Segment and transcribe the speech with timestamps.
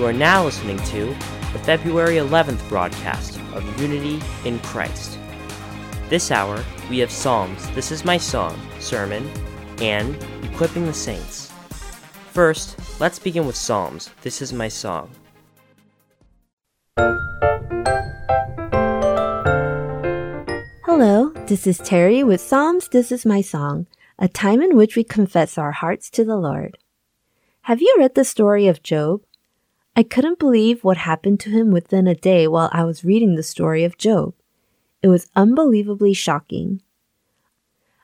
[0.00, 1.08] You are now listening to
[1.52, 5.18] the February 11th broadcast of Unity in Christ.
[6.08, 9.30] This hour, we have Psalms, This Is My Song, Sermon,
[9.78, 11.52] and Equipping the Saints.
[12.32, 15.10] First, let's begin with Psalms, This Is My Song.
[20.86, 23.86] Hello, this is Terry with Psalms This Is My Song,
[24.18, 26.78] a time in which we confess our hearts to the Lord.
[27.64, 29.20] Have you read the story of Job?
[29.96, 33.42] I couldn't believe what happened to him within a day while I was reading the
[33.42, 34.34] story of Job.
[35.02, 36.82] It was unbelievably shocking.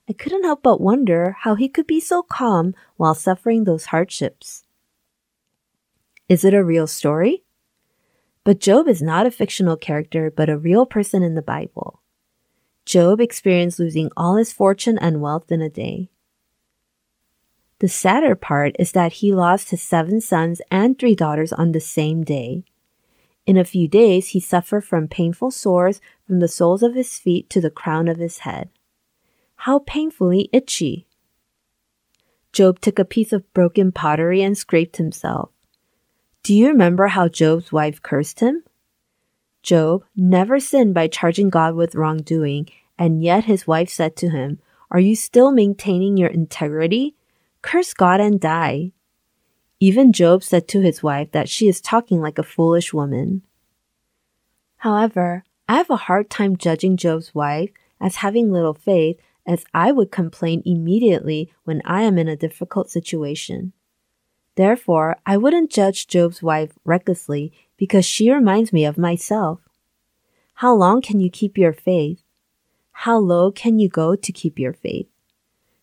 [0.09, 4.65] I couldn't help but wonder how he could be so calm while suffering those hardships.
[6.29, 7.45] Is it a real story?
[8.43, 12.03] But Job is not a fictional character, but a real person in the Bible.
[12.85, 16.11] Job experienced losing all his fortune and wealth in a day.
[17.79, 21.81] The sadder part is that he lost his seven sons and three daughters on the
[21.81, 22.65] same day.
[23.45, 27.51] In a few days, he suffered from painful sores from the soles of his feet
[27.51, 28.71] to the crown of his head.
[29.57, 31.07] How painfully itchy!
[32.53, 35.51] Job took a piece of broken pottery and scraped himself.
[36.43, 38.65] Do you remember how Job's wife cursed him?
[39.63, 42.69] Job never sinned by charging God with wrongdoing,
[42.99, 47.17] and yet his wife said to him, Are you still maintaining your integrity?
[47.63, 48.93] Curse God and die.
[49.79, 53.43] Even Job said to his wife that she is talking like a foolish woman.
[54.79, 59.93] However, I have a hard time judging Job's wife as having little faith, as I
[59.93, 63.73] would complain immediately when I am in a difficult situation.
[64.55, 69.61] Therefore, I wouldn't judge Job's wife recklessly because she reminds me of myself.
[70.55, 72.23] How long can you keep your faith?
[72.93, 75.09] How low can you go to keep your faith?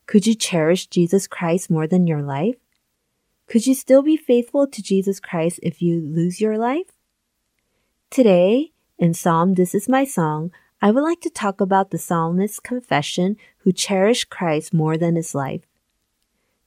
[0.06, 2.56] Could you cherish Jesus Christ more than your life?
[3.46, 6.92] Could you still be faithful to Jesus Christ if you lose your life?
[8.10, 12.60] Today, in Psalm This Is My Song, I would like to talk about the psalmist's
[12.60, 15.62] confession who cherished Christ more than his life.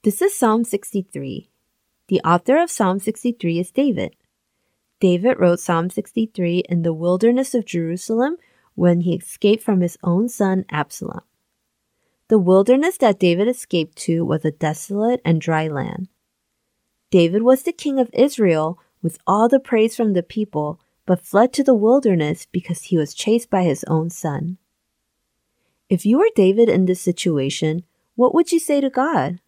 [0.04, 1.50] This is Psalm 63.
[2.08, 4.16] The author of Psalm 63 is David.
[5.00, 8.38] David wrote Psalm 63 in the wilderness of Jerusalem
[8.74, 11.22] when he escaped from his own son Absalom.
[12.30, 16.10] The wilderness that David escaped to was a desolate and dry land.
[17.10, 21.54] David was the king of Israel with all the praise from the people, but fled
[21.54, 24.58] to the wilderness because he was chased by his own son.
[25.90, 27.84] If you were David in this situation,
[28.16, 29.40] what would you say to God?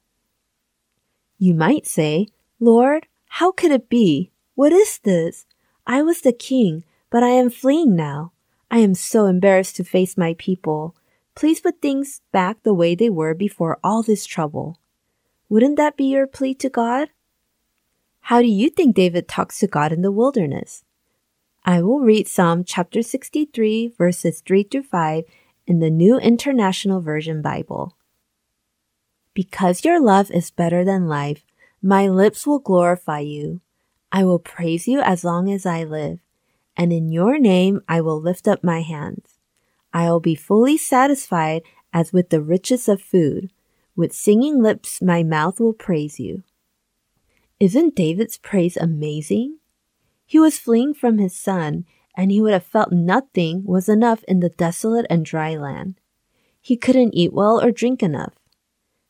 [1.37, 2.27] You might say,
[2.61, 4.31] Lord, how could it be?
[4.55, 5.45] What is this?
[5.85, 8.31] I was the king, but I am fleeing now.
[8.71, 10.95] I am so embarrassed to face my people.
[11.39, 14.77] Please put things back the way they were before all this trouble.
[15.47, 17.11] Wouldn't that be your plea to God?
[18.23, 20.83] How do you think David talks to God in the wilderness?
[21.63, 25.23] I will read Psalm chapter 63 verses 3 through 5
[25.65, 27.95] in the New International Version Bible.
[29.33, 31.45] Because your love is better than life,
[31.81, 33.61] my lips will glorify you.
[34.11, 36.19] I will praise you as long as I live,
[36.75, 39.38] and in your name I will lift up my hands.
[39.93, 41.63] I will be fully satisfied
[41.93, 43.51] as with the riches of food.
[43.95, 46.43] With singing lips my mouth will praise you.
[47.59, 49.57] Isn't David's praise amazing?
[50.25, 51.85] He was fleeing from his son,
[52.15, 55.99] and he would have felt nothing was enough in the desolate and dry land.
[56.61, 58.35] He couldn't eat well or drink enough.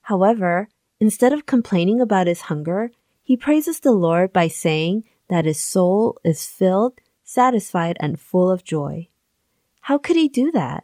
[0.03, 0.69] However,
[0.99, 2.91] Instead of complaining about his hunger,
[3.23, 8.63] he praises the Lord by saying that his soul is filled, satisfied, and full of
[8.63, 9.07] joy.
[9.81, 10.83] How could he do that?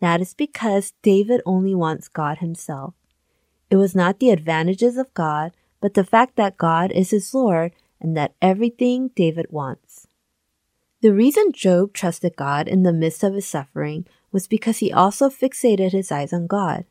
[0.00, 2.94] That is because David only wants God himself.
[3.70, 7.72] It was not the advantages of God, but the fact that God is his Lord
[8.00, 10.06] and that everything David wants.
[11.00, 15.28] The reason Job trusted God in the midst of his suffering was because he also
[15.28, 16.84] fixated his eyes on God.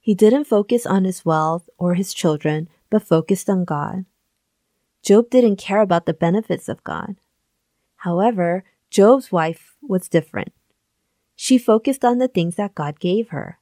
[0.00, 4.04] He didn't focus on his wealth or his children, but focused on God.
[5.02, 7.16] Job didn't care about the benefits of God.
[7.96, 10.52] However, Job's wife was different.
[11.34, 13.58] She focused on the things that God gave her.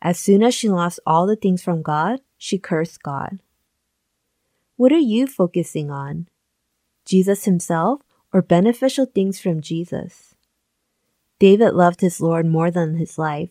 [0.00, 3.40] As soon as she lost all the things from God, she cursed God.
[4.76, 6.28] What are you focusing on?
[7.04, 10.36] Jesus himself or beneficial things from Jesus?
[11.40, 13.50] David loved his Lord more than his life,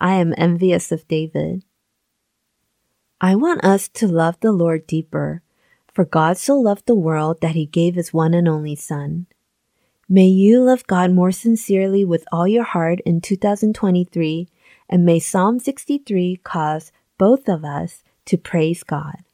[0.00, 1.62] I am envious of David.
[3.20, 5.42] I want us to love the Lord deeper,
[5.92, 9.26] for God so loved the world that he gave his one and only Son.
[10.14, 14.46] May you love God more sincerely with all your heart in 2023,
[14.86, 19.24] and may Psalm 63 cause both of us to praise God.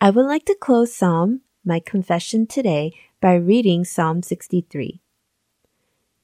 [0.00, 5.00] I would like to close Psalm my confession today by reading Psalm 63.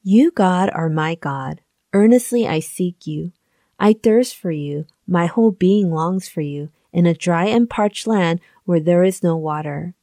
[0.04, 1.60] You, God, are my God.
[1.92, 3.32] Earnestly I seek you.
[3.80, 4.86] I thirst for you.
[5.08, 9.24] My whole being longs for you in a dry and parched land where there is
[9.24, 9.96] no water.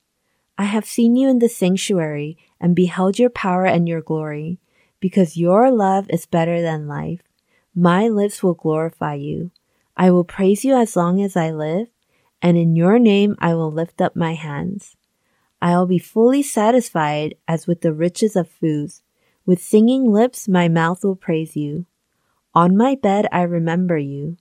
[0.60, 4.60] I have seen you in the sanctuary and beheld your power and your glory.
[5.00, 7.22] Because your love is better than life,
[7.74, 9.52] my lips will glorify you.
[9.96, 11.88] I will praise you as long as I live,
[12.42, 14.98] and in your name I will lift up my hands.
[15.62, 19.02] I'll be fully satisfied as with the riches of foods.
[19.46, 21.86] With singing lips, my mouth will praise you.
[22.54, 24.36] On my bed, I remember you.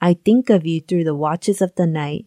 [0.00, 2.24] I think of you through the watches of the night.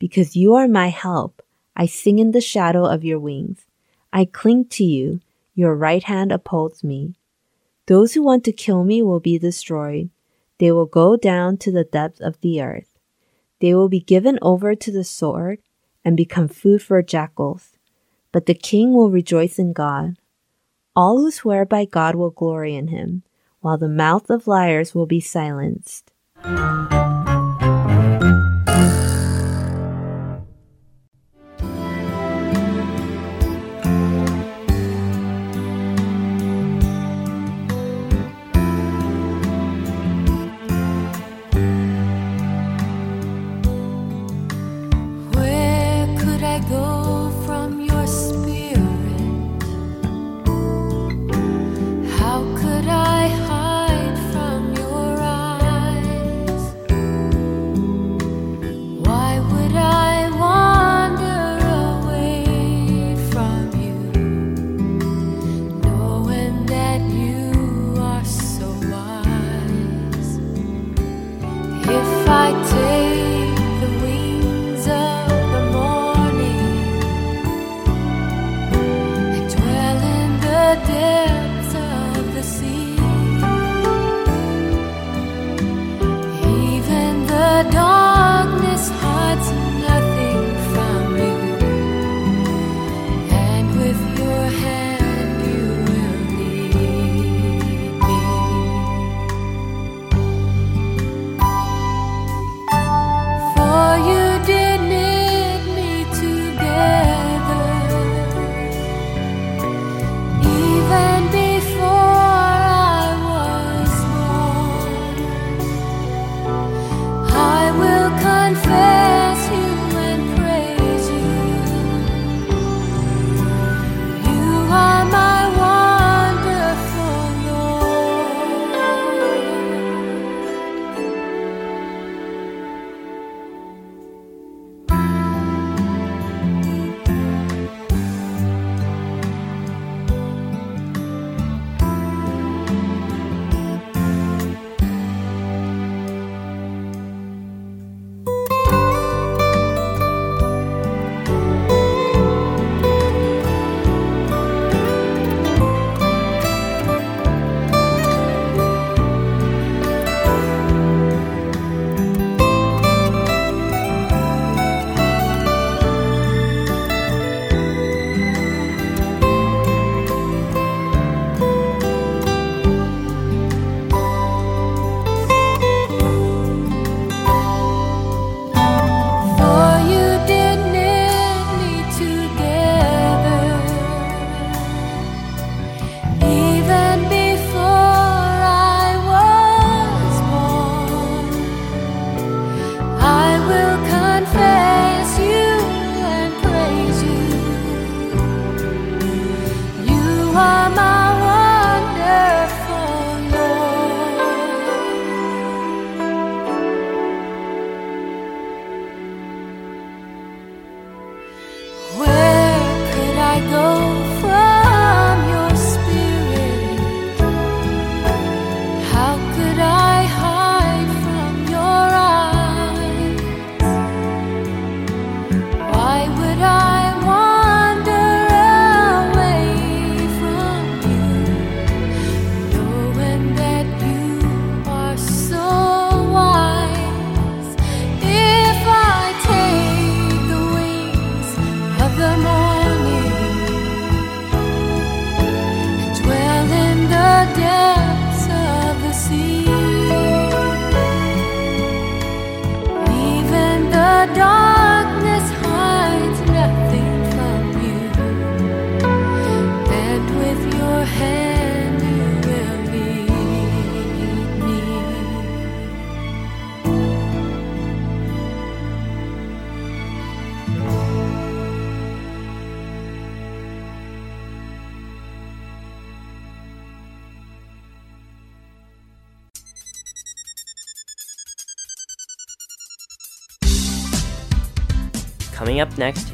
[0.00, 1.40] Because you are my help,
[1.80, 3.64] I sing in the shadow of your wings.
[4.12, 5.20] I cling to you.
[5.54, 7.14] Your right hand upholds me.
[7.86, 10.10] Those who want to kill me will be destroyed.
[10.58, 12.98] They will go down to the depths of the earth.
[13.62, 15.60] They will be given over to the sword
[16.04, 17.78] and become food for jackals.
[18.30, 20.18] But the king will rejoice in God.
[20.94, 23.22] All who swear by God will glory in him,
[23.60, 26.12] while the mouth of liars will be silenced.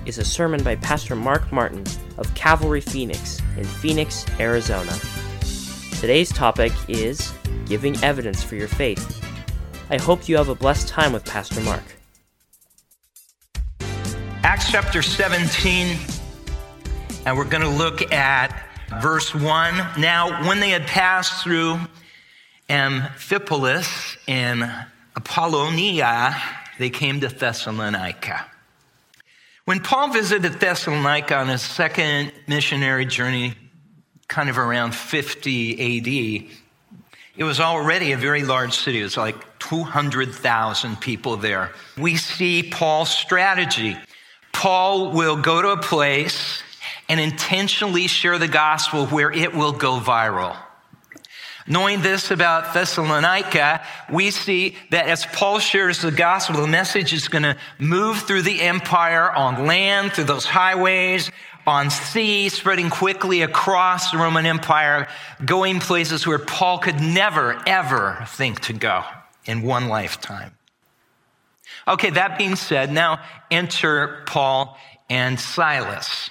[0.06, 1.84] Is a sermon by Pastor Mark Martin
[2.16, 4.92] of Calvary Phoenix in Phoenix, Arizona.
[6.00, 7.32] Today's topic is
[7.66, 9.24] giving evidence for your faith.
[9.90, 11.82] I hope you have a blessed time with Pastor Mark.
[14.44, 15.98] Acts chapter 17,
[17.26, 18.64] and we're going to look at
[19.00, 19.42] verse 1.
[19.98, 21.80] Now, when they had passed through
[22.68, 24.70] Amphipolis and
[25.16, 26.36] Apollonia,
[26.78, 28.46] they came to Thessalonica.
[29.66, 33.54] When Paul visited Thessalonica on his second missionary journey,
[34.28, 36.50] kind of around 50 AD,
[37.36, 39.00] it was already a very large city.
[39.00, 41.72] It was like 200,000 people there.
[41.98, 43.96] We see Paul's strategy.
[44.52, 46.62] Paul will go to a place
[47.08, 50.56] and intentionally share the gospel where it will go viral.
[51.68, 53.82] Knowing this about Thessalonica,
[54.12, 58.42] we see that as Paul shares the gospel, the message is going to move through
[58.42, 61.30] the empire on land, through those highways,
[61.66, 65.08] on sea, spreading quickly across the Roman Empire,
[65.44, 69.02] going places where Paul could never, ever think to go
[69.44, 70.52] in one lifetime.
[71.88, 73.20] Okay, that being said, now
[73.50, 74.78] enter Paul
[75.10, 76.30] and Silas.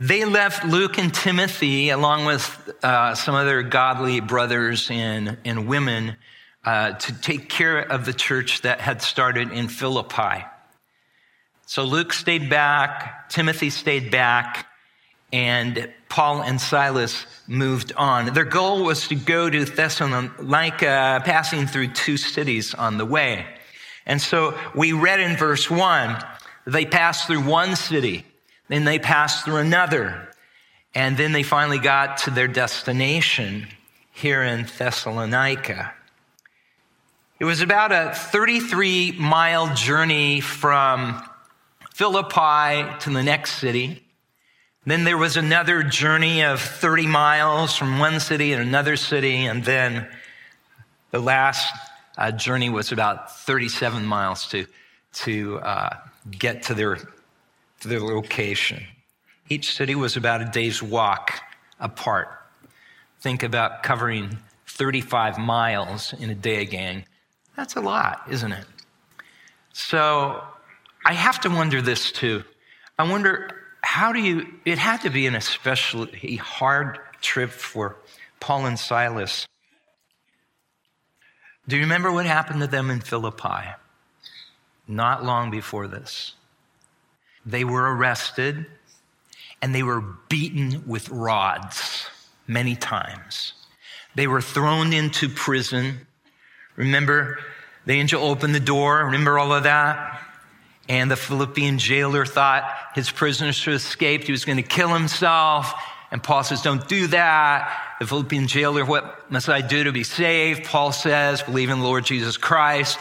[0.00, 6.16] They left Luke and Timothy, along with uh, some other godly brothers and, and women,
[6.64, 10.44] uh, to take care of the church that had started in Philippi.
[11.66, 14.66] So Luke stayed back, Timothy stayed back,
[15.32, 18.34] and Paul and Silas moved on.
[18.34, 23.46] Their goal was to go to Thessalonica, passing through two cities on the way.
[24.06, 26.16] And so we read in verse one,
[26.66, 28.24] they passed through one city.
[28.68, 30.28] Then they passed through another.
[30.94, 33.66] And then they finally got to their destination
[34.12, 35.92] here in Thessalonica.
[37.40, 41.20] It was about a 33 mile journey from
[41.92, 44.02] Philippi to the next city.
[44.86, 49.46] Then there was another journey of 30 miles from one city to another city.
[49.46, 50.08] And then
[51.10, 51.74] the last
[52.16, 54.66] uh, journey was about 37 miles to,
[55.14, 55.96] to uh,
[56.30, 56.98] get to their
[57.84, 58.84] their location.
[59.48, 61.40] Each city was about a day's walk
[61.78, 62.28] apart.
[63.20, 67.04] Think about covering 35 miles in a day, gang.
[67.56, 68.66] That's a lot, isn't it?
[69.72, 70.42] So
[71.04, 72.42] I have to wonder this too.
[72.98, 73.50] I wonder
[73.82, 77.96] how do you, it had to be an especially hard trip for
[78.40, 79.46] Paul and Silas.
[81.66, 83.64] Do you remember what happened to them in Philippi?
[84.86, 86.34] Not long before this.
[87.46, 88.66] They were arrested
[89.60, 92.06] and they were beaten with rods
[92.46, 93.54] many times.
[94.14, 96.06] They were thrown into prison.
[96.76, 97.38] Remember,
[97.86, 99.04] the angel opened the door.
[99.04, 100.20] Remember all of that?
[100.88, 104.24] And the Philippian jailer thought his prisoners should escape.
[104.24, 105.72] He was going to kill himself.
[106.10, 107.96] And Paul says, Don't do that.
[108.00, 110.64] The Philippian jailer, what must I do to be saved?
[110.64, 112.98] Paul says, Believe in the Lord Jesus Christ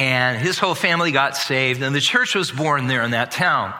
[0.00, 3.74] and his whole family got saved, and the church was born there in that town.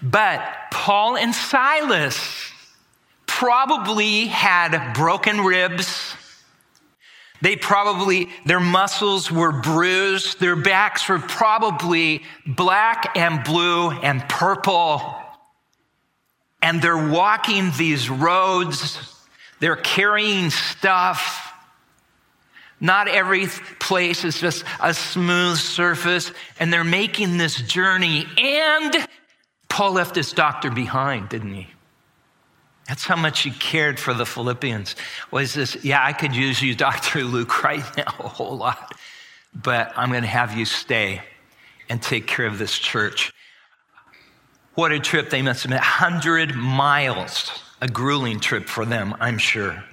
[0.00, 0.40] But
[0.70, 2.52] Paul and Silas
[3.26, 6.14] probably had broken ribs.
[7.42, 10.38] They probably, their muscles were bruised.
[10.38, 15.16] Their backs were probably black and blue and purple.
[16.62, 18.96] And they're walking these roads.
[19.58, 21.52] They're carrying stuff.
[22.80, 23.46] Not every
[23.78, 28.26] place is just a smooth surface, and they're making this journey.
[28.36, 28.94] And
[29.68, 31.68] Paul left his doctor behind, didn't he?
[32.88, 34.96] That's how much he cared for the Philippians.
[35.30, 37.24] Was this, yeah, I could use you, Dr.
[37.24, 38.94] Luke, right now a whole lot,
[39.54, 41.22] but I'm going to have you stay
[41.88, 43.32] and take care of this church.
[44.74, 47.50] What a trip they must have been 100 miles,
[47.80, 49.84] a grueling trip for them, I'm sure.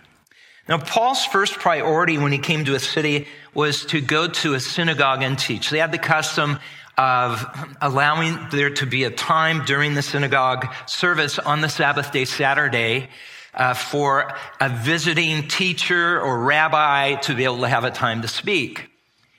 [0.70, 4.60] Now, Paul's first priority when he came to a city was to go to a
[4.60, 5.70] synagogue and teach.
[5.70, 6.60] They had the custom
[6.98, 7.46] of
[7.82, 13.10] allowing there to be a time during the synagogue service on the Sabbath day, Saturday,
[13.54, 18.28] uh, for a visiting teacher or rabbi to be able to have a time to
[18.28, 18.90] speak.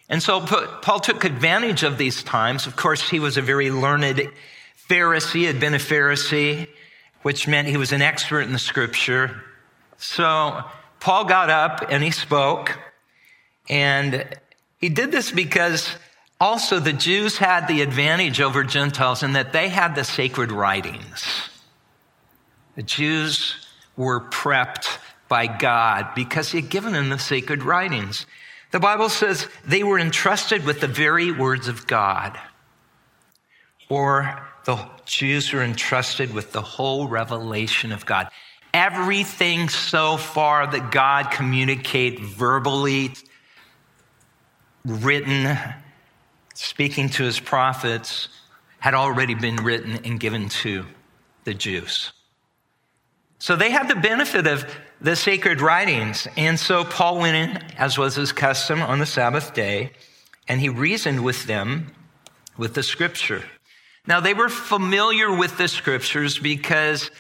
[0.09, 2.67] And so Paul took advantage of these times.
[2.67, 4.29] Of course, he was a very learned
[4.89, 6.69] Pharisee, had been a Pharisee,
[7.23, 9.43] which meant he was an expert in the scripture.
[9.97, 10.63] So
[11.03, 12.79] Paul got up and he spoke,
[13.69, 14.25] and
[14.79, 15.97] he did this because
[16.41, 21.25] also the Jews had the advantage over Gentiles in that they had the sacred writings.
[22.77, 23.67] The Jews
[23.97, 28.25] were prepped by God because he had given them the sacred writings.
[28.71, 32.39] The Bible says they were entrusted with the very words of God.
[33.89, 38.29] or the Jews were entrusted with the whole revelation of God.
[38.75, 43.13] Everything so far that God communicated verbally,
[44.85, 45.59] written,
[46.55, 48.29] speaking to his prophets,
[48.79, 50.85] had already been written and given to
[51.45, 52.13] the Jews.
[53.39, 54.65] So they had the benefit of
[55.01, 56.29] the sacred writings.
[56.37, 59.91] And so Paul went in, as was his custom, on the Sabbath day,
[60.49, 61.93] and he reasoned with them
[62.57, 63.45] with the scripture.
[64.07, 67.11] Now, they were familiar with the scriptures because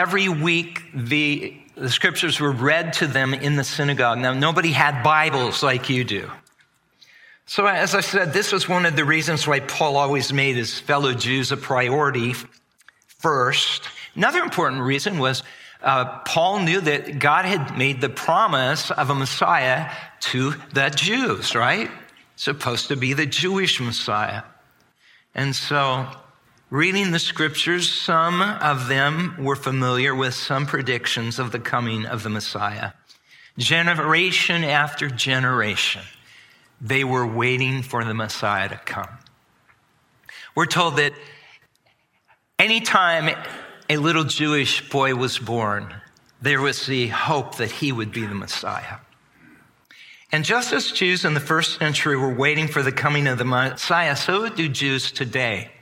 [0.00, 4.18] every week the, the scriptures were read to them in the synagogue.
[4.18, 6.30] Now, nobody had Bibles like you do.
[7.44, 10.80] So, as I said, this was one of the reasons why Paul always made his
[10.80, 12.32] fellow Jews a priority
[13.08, 13.82] first.
[14.14, 15.42] Another important reason was
[15.82, 21.54] uh, Paul knew that God had made the promise of a Messiah to the Jews,
[21.54, 21.90] right?
[22.36, 24.44] Supposed to be the Jewish Messiah.
[25.34, 26.08] And so,
[26.70, 32.22] reading the scriptures, some of them were familiar with some predictions of the coming of
[32.22, 32.92] the Messiah.
[33.58, 36.02] Generation after generation,
[36.80, 39.18] they were waiting for the Messiah to come.
[40.54, 41.12] We're told that
[42.58, 43.36] anytime
[43.88, 45.92] a little Jewish boy was born,
[46.40, 48.98] there was the hope that he would be the Messiah.
[50.32, 53.44] And just as Jews in the first century were waiting for the coming of the
[53.44, 55.72] Messiah, so do Jews today.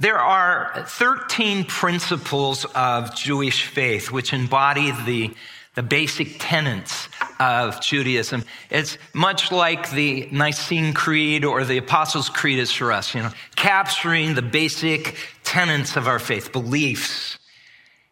[0.00, 5.34] There are 13 principles of Jewish faith which embody the,
[5.74, 7.08] the basic tenets
[7.40, 8.44] of Judaism.
[8.70, 13.32] It's much like the Nicene Creed or the Apostles' Creed is for us, you know,
[13.56, 17.36] capturing the basic tenets of our faith, beliefs.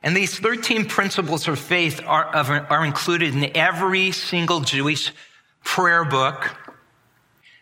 [0.03, 2.27] And these 13 principles of faith are,
[2.69, 5.13] are included in every single Jewish
[5.63, 6.51] prayer book.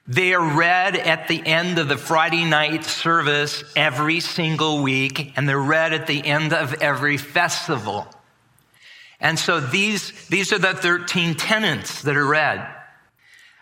[0.06, 5.48] They are read at the end of the Friday night service every single week, and
[5.48, 8.06] they're read at the end of every festival.
[9.18, 12.68] And so these, these are the 13 tenets that are read,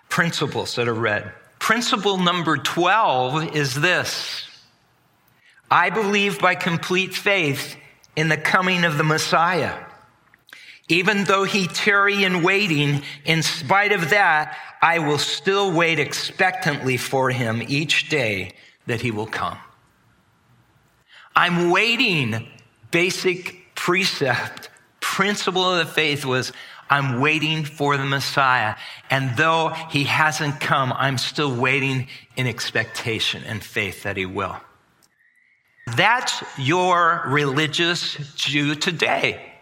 [0.09, 1.33] principles that are read.
[1.61, 4.44] Principle number 12 is this
[5.70, 7.76] I believe by complete faith
[8.16, 9.85] in the coming of the Messiah.
[10.88, 16.96] Even though he tarry in waiting, in spite of that, I will still wait expectantly
[16.96, 18.52] for him each day
[18.86, 19.56] that he will come.
[21.36, 22.48] I'm waiting.
[22.90, 24.68] Basic precept,
[25.00, 26.52] principle of the faith was
[26.90, 28.74] I'm waiting for the Messiah.
[29.08, 34.56] And though he hasn't come, I'm still waiting in expectation and faith that he will.
[35.96, 39.52] That's your religious Jew today.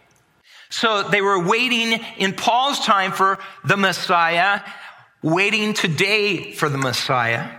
[0.70, 4.60] So they were waiting in Paul's time for the Messiah,
[5.22, 7.50] waiting today for the Messiah.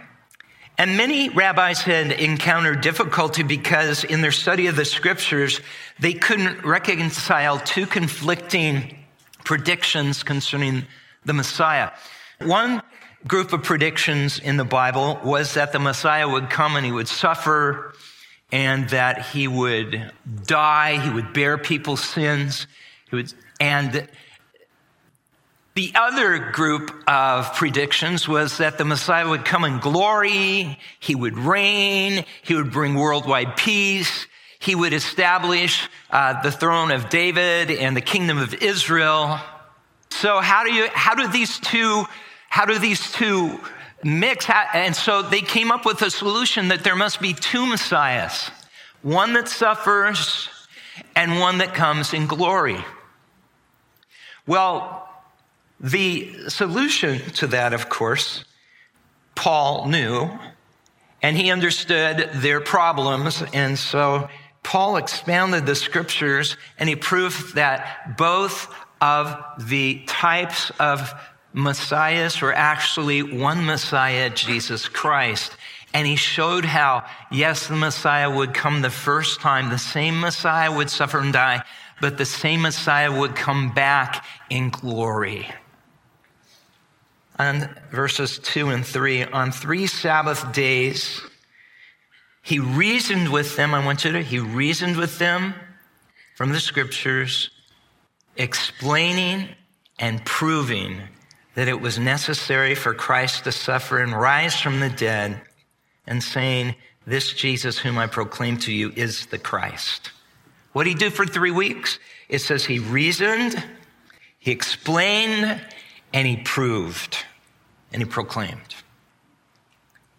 [0.78, 5.62] And many rabbis had encountered difficulty because in their study of the scriptures,
[6.00, 8.98] they couldn't reconcile two conflicting
[9.44, 10.88] predictions concerning
[11.26, 11.92] the Messiah.
[12.40, 12.82] One
[13.28, 17.08] group of predictions in the Bible was that the Messiah would come and he would
[17.08, 17.94] suffer
[18.52, 20.12] and that he would
[20.46, 22.66] die, he would bear people's sins,
[23.10, 24.08] he would, and
[25.74, 31.38] the other group of predictions was that the Messiah would come in glory, he would
[31.38, 34.28] reign, he would bring worldwide peace,
[34.60, 39.40] he would establish uh, the throne of David and the kingdom of Israel.
[40.10, 42.06] So how do you how do these two
[42.50, 43.60] how do these two
[44.04, 44.48] mix?
[44.74, 48.52] And so they came up with a solution that there must be two messiahs,
[49.02, 50.50] one that suffers
[51.16, 52.84] and one that comes in glory.
[54.46, 55.01] Well,
[55.82, 58.46] the solution to that, of course,
[59.34, 60.30] Paul knew,
[61.22, 63.44] and he understood their problems.
[63.54, 64.30] And so
[64.64, 69.36] Paul expounded the scriptures and he proved that both of
[69.68, 71.12] the types of
[71.54, 75.58] messiahs were actually one Messiah, Jesus Christ.
[75.94, 80.72] And he showed how, yes, the Messiah would come the first time, the same Messiah
[80.72, 81.64] would suffer and die,
[82.00, 85.48] but the same Messiah would come back in glory.
[87.42, 91.22] And verses 2 and 3 on three Sabbath days,
[92.44, 93.74] he reasoned with them.
[93.74, 95.56] I want you to, he reasoned with them
[96.36, 97.50] from the scriptures,
[98.38, 99.50] explaining
[99.98, 101.02] and proving
[101.56, 105.42] that it was necessary for Christ to suffer and rise from the dead,
[106.06, 106.76] and saying,
[107.08, 110.12] This Jesus whom I proclaim to you is the Christ.
[110.74, 111.98] What did he do for three weeks?
[112.30, 113.64] It says he reasoned,
[114.38, 115.60] he explained,
[116.14, 117.18] and he proved,
[117.92, 118.76] and he proclaimed.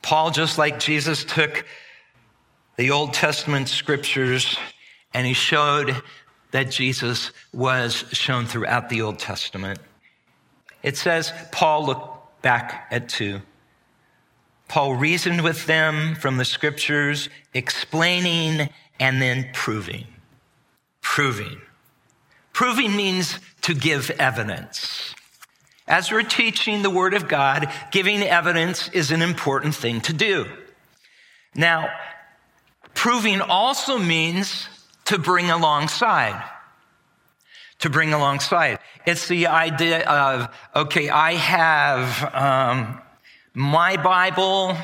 [0.02, 1.64] Paul, just like Jesus, took
[2.76, 4.56] the Old Testament scriptures
[5.14, 6.02] and he showed
[6.50, 9.78] that Jesus was shown throughout the Old Testament.
[10.82, 13.40] It says, Paul looked back at two.
[14.68, 20.06] Paul reasoned with them from the scriptures, explaining and then proving.
[21.00, 21.60] Proving.
[22.52, 25.14] Proving means to give evidence.
[25.92, 30.46] As we're teaching the Word of God, giving evidence is an important thing to do.
[31.54, 31.90] Now,
[32.94, 34.68] proving also means
[35.04, 36.42] to bring alongside.
[37.80, 38.78] To bring alongside.
[39.04, 43.02] It's the idea of, okay, I have um,
[43.52, 44.74] my Bible.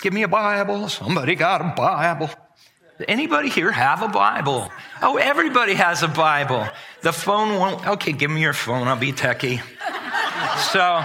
[0.00, 0.88] Give me a Bible.
[0.88, 2.30] Somebody got a Bible.
[3.06, 4.72] Anybody here have a Bible?
[5.02, 6.66] Oh, everybody has a Bible.
[7.02, 7.86] The phone won't.
[7.86, 8.88] Okay, give me your phone.
[8.88, 9.60] I'll be techie.
[10.56, 11.04] So,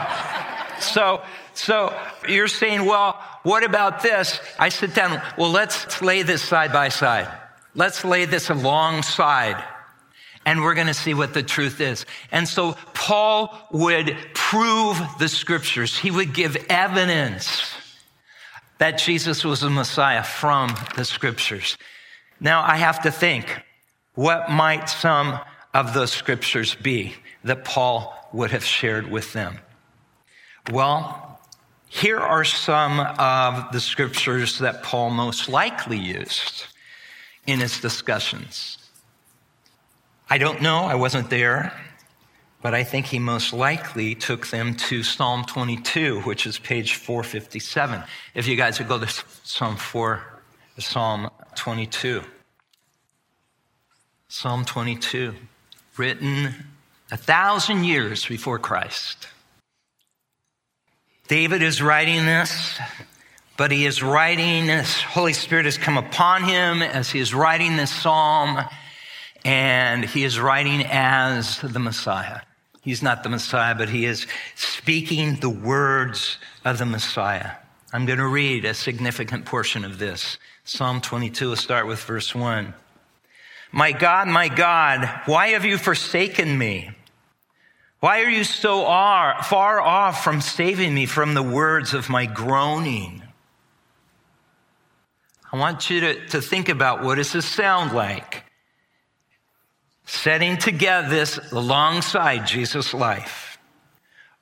[0.79, 1.21] so,
[1.53, 1.93] so
[2.27, 4.39] you're saying, well, what about this?
[4.57, 5.21] I sit down.
[5.37, 7.27] Well, let's lay this side by side.
[7.75, 9.63] Let's lay this alongside
[10.45, 12.05] and we're going to see what the truth is.
[12.31, 15.97] And so Paul would prove the scriptures.
[15.97, 17.71] He would give evidence
[18.79, 21.77] that Jesus was the Messiah from the scriptures.
[22.39, 23.45] Now I have to think,
[24.15, 25.39] what might some
[25.73, 29.59] of those scriptures be that Paul would have shared with them?
[30.71, 31.39] Well,
[31.87, 36.65] here are some of the scriptures that Paul most likely used
[37.47, 38.77] in his discussions.
[40.29, 41.73] I don't know, I wasn't there,
[42.61, 48.03] but I think he most likely took them to Psalm 22, which is page 457.
[48.35, 49.07] If you guys would go to
[49.43, 50.21] Psalm 4,
[50.77, 52.21] Psalm 22.
[54.27, 55.33] Psalm 22,
[55.97, 56.53] written
[57.11, 59.27] a thousand years before Christ.
[61.27, 62.79] David is writing this,
[63.57, 65.01] but he is writing this.
[65.01, 68.59] Holy Spirit has come upon him as he is writing this psalm,
[69.43, 72.41] and he is writing as the Messiah.
[72.81, 77.51] He's not the Messiah, but he is speaking the words of the Messiah.
[77.91, 80.37] I'm going to read a significant portion of this.
[80.63, 82.73] Psalm 22, we'll start with verse 1.
[83.71, 86.91] My God, my God, why have you forsaken me?
[87.99, 93.23] Why are you so far off from saving me from the words of my groaning?
[95.51, 98.43] I want you to, to think about what does this sound like?
[100.05, 103.57] Setting together this alongside Jesus' life.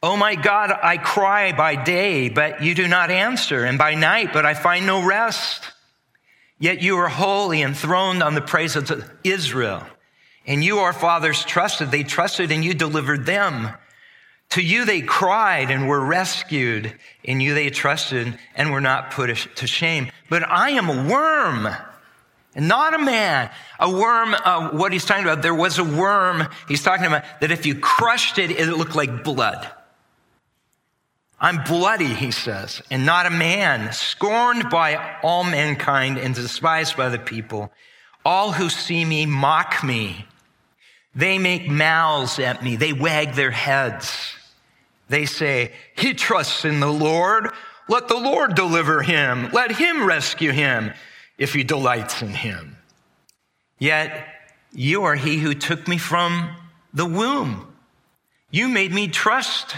[0.03, 4.31] Oh my God, I cry by day, but you do not answer, and by night,
[4.33, 5.63] but I find no rest.
[6.59, 9.83] Yet you are holy, enthroned on the praises of Israel.
[10.47, 11.91] And you, our fathers, trusted.
[11.91, 13.69] They trusted and you delivered them.
[14.51, 16.93] To you they cried and were rescued.
[17.23, 20.09] In you they trusted and were not put to shame.
[20.29, 21.67] But I am a worm
[22.57, 23.51] and not a man.
[23.79, 27.51] A worm, uh, what he's talking about, there was a worm he's talking about that
[27.51, 29.69] if you crushed it, it looked like blood.
[31.39, 37.09] I'm bloody, he says, and not a man, scorned by all mankind and despised by
[37.09, 37.71] the people.
[38.25, 40.25] All who see me mock me.
[41.17, 42.75] They make mouths at me.
[42.75, 44.35] They wag their heads.
[45.09, 47.49] They say, he trusts in the Lord.
[47.89, 49.49] Let the Lord deliver him.
[49.51, 50.93] Let him rescue him
[51.39, 52.77] if he delights in him.
[53.79, 54.27] Yet
[54.73, 56.55] you are he who took me from
[56.93, 57.73] the womb.
[58.51, 59.75] You made me trust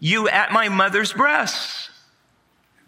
[0.00, 1.90] you at my mother's breast.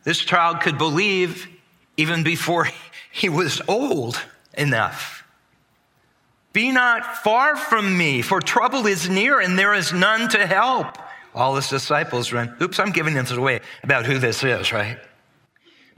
[0.04, 1.48] This child could believe
[1.96, 2.68] even before
[3.11, 4.20] he was old
[4.52, 5.15] enough.
[6.56, 10.96] Be not far from me, for trouble is near and there is none to help.
[11.34, 12.56] All his disciples run.
[12.62, 14.96] Oops, I'm giving this away about who this is, right?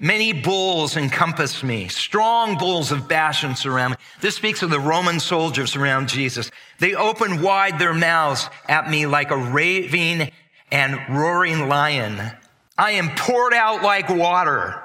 [0.01, 3.97] Many bulls encompass me, strong bulls of Bashan surround me.
[4.21, 6.51] This speaks of the Roman soldiers around Jesus.
[6.81, 10.33] They open wide their mouths at me like a raving
[10.73, 12.33] and roaring lion.
[12.77, 14.83] I am poured out like water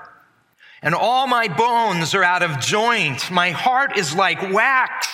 [0.84, 3.32] and all my bones are out of joint.
[3.32, 5.08] My heart is like wax.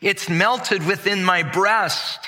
[0.00, 2.20] It's melted within my breast.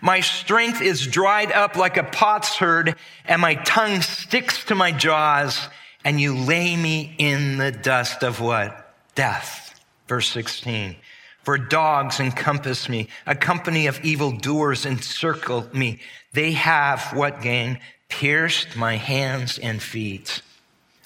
[0.00, 5.68] My strength is dried up like a potsherd and my tongue sticks to my jaws
[6.04, 8.94] and you lay me in the dust of what?
[9.14, 9.74] Death.
[10.06, 10.96] Verse 16.
[11.42, 13.08] For dogs encompass me.
[13.26, 16.00] A company of evildoers encircle me.
[16.32, 17.78] They have what gain?
[18.08, 20.42] Pierced my hands and feet.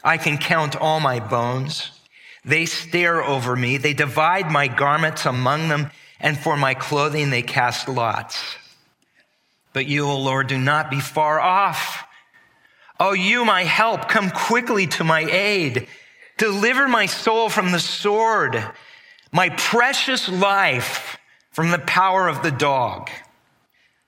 [0.02, 1.90] I can count all my bones.
[2.44, 3.76] They stare over me.
[3.76, 8.56] They divide my garments among them, and for my clothing they cast lots.
[9.72, 12.04] But you, O Lord, do not be far off.
[12.98, 15.86] Oh, you, my help, come quickly to my aid.
[16.36, 18.62] Deliver my soul from the sword,
[19.32, 21.18] my precious life
[21.50, 23.10] from the power of the dog.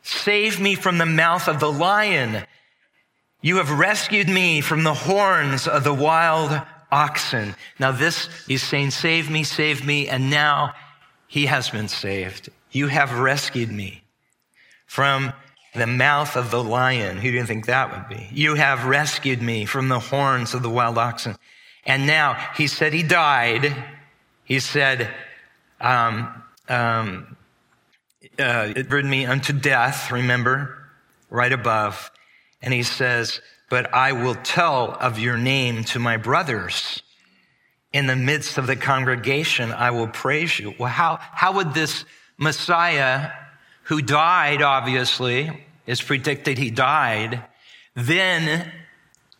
[0.02, 2.44] Save me from the mouth of the lion.
[3.40, 6.60] You have rescued me from the horns of the wild
[6.92, 7.56] oxen.
[7.80, 10.08] Now this, he's saying, save me, save me.
[10.08, 10.74] And now
[11.26, 12.50] he has been saved.
[12.70, 14.04] You have rescued me
[14.86, 15.32] from
[15.74, 17.16] the mouth of the lion.
[17.16, 18.28] Who do you think that would be?
[18.30, 21.36] You have rescued me from the horns of the wild oxen.
[21.86, 23.74] And now he said he died.
[24.44, 25.08] He said,
[25.80, 27.36] um, um,
[28.38, 30.78] uh, it brought me unto death, remember,
[31.30, 32.10] right above.
[32.60, 33.40] And he says,
[33.72, 37.02] but I will tell of your name to my brothers.
[37.90, 40.74] In the midst of the congregation, I will praise you.
[40.78, 42.04] Well, how, how would this
[42.36, 43.30] Messiah,
[43.84, 47.44] who died, obviously, is predicted he died,
[47.94, 48.70] then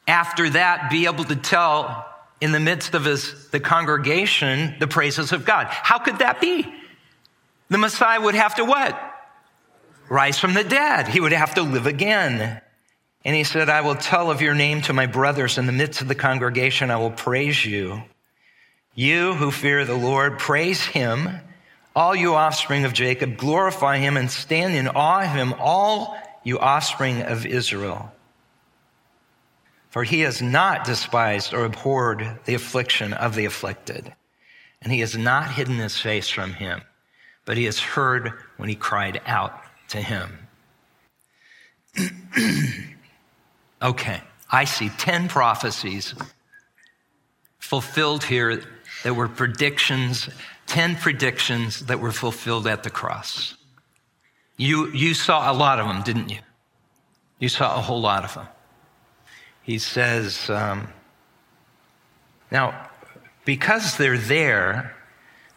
[0.09, 2.07] after that be able to tell
[2.41, 5.67] in the midst of his, the congregation the praises of God?
[5.69, 6.75] How could that be?
[7.69, 8.99] The Messiah would have to what?
[10.09, 11.07] Rise from the dead.
[11.07, 12.62] He would have to live again.
[13.25, 16.03] And he said, I will tell of your name to my brothers in the midst
[16.03, 16.91] of the congregation.
[16.91, 18.03] I will praise you.
[18.95, 21.29] You who fear the Lord, praise him.
[21.95, 26.59] All you offspring of Jacob, glorify him and stand in awe of him, all you
[26.59, 28.13] offspring of Israel.
[29.91, 34.13] For he has not despised or abhorred the affliction of the afflicted,
[34.81, 36.83] and he has not hidden his face from him
[37.45, 40.49] but he has heard when he cried out to him.
[43.83, 46.15] okay, I see 10 prophecies
[47.59, 48.63] fulfilled here
[49.03, 50.29] that were predictions,
[50.67, 53.55] 10 predictions that were fulfilled at the cross.
[54.57, 56.39] You, you saw a lot of them, didn't you?
[57.39, 58.47] You saw a whole lot of them.
[59.63, 60.89] He says, um,
[62.51, 62.89] now,
[63.45, 64.95] because they're there,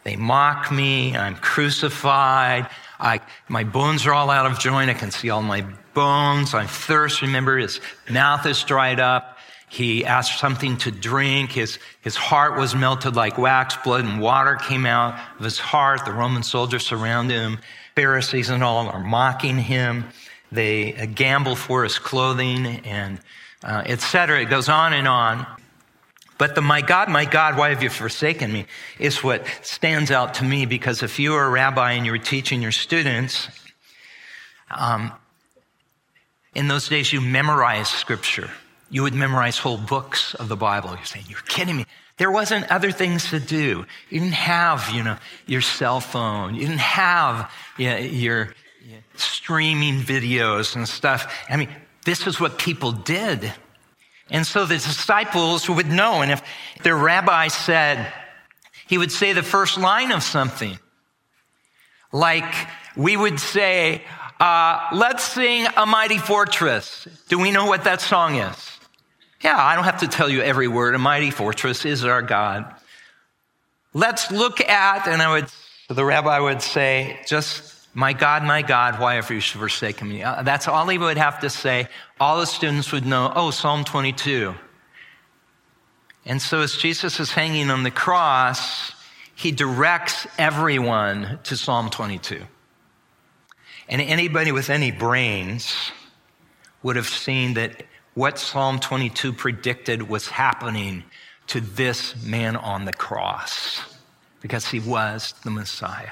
[0.04, 1.16] they mock me.
[1.16, 2.68] I'm crucified.
[2.98, 4.90] I, my bones are all out of joint.
[4.90, 6.54] I can see all my bones.
[6.54, 7.22] I'm thirst.
[7.22, 7.80] Remember, his
[8.10, 9.38] mouth is dried up.
[9.68, 11.52] He asked something to drink.
[11.52, 13.76] His, his heart was melted like wax.
[13.76, 16.04] Blood and water came out of his heart.
[16.04, 17.58] The Roman soldiers surround him.
[17.96, 20.04] Pharisees and all are mocking him.
[20.52, 23.18] They gamble for his clothing and
[23.64, 24.42] uh, etc.
[24.42, 25.46] It goes on and on.
[26.38, 28.66] But the my God, my God, why have you forsaken me
[28.98, 32.18] is what stands out to me because if you were a rabbi and you were
[32.18, 33.48] teaching your students,
[34.70, 35.12] um,
[36.54, 38.50] in those days you memorized scripture.
[38.90, 40.90] You would memorize whole books of the Bible.
[40.90, 41.86] You're saying, you're kidding me.
[42.18, 43.84] There wasn't other things to do.
[44.08, 46.54] You didn't have, you know, your cell phone.
[46.54, 48.54] You didn't have you know, your,
[48.86, 51.44] your streaming videos and stuff.
[51.50, 51.68] I mean,
[52.04, 53.52] this is what people did.
[54.30, 56.22] And so the disciples would know.
[56.22, 56.42] And if
[56.82, 58.12] their rabbi said,
[58.88, 60.78] he would say the first line of something.
[62.12, 62.54] Like
[62.96, 64.02] we would say,
[64.40, 67.06] uh, let's sing A Mighty Fortress.
[67.28, 68.76] Do we know what that song is?
[69.42, 70.94] Yeah, I don't have to tell you every word.
[70.94, 72.74] A mighty fortress is our God.
[73.92, 75.46] Let's look at, and I would,
[75.88, 80.22] the rabbi would say, just my God, my God, why have you forsaken me?
[80.22, 81.88] Uh, that's all he would have to say.
[82.20, 84.54] All the students would know, oh, Psalm 22.
[86.26, 88.92] And so as Jesus is hanging on the cross,
[89.34, 92.42] he directs everyone to Psalm 22.
[93.88, 95.74] And anybody with any brains
[96.82, 97.82] would have seen that
[98.12, 101.02] what Psalm 22 predicted was happening
[101.46, 103.80] to this man on the cross
[104.42, 106.10] because he was the Messiah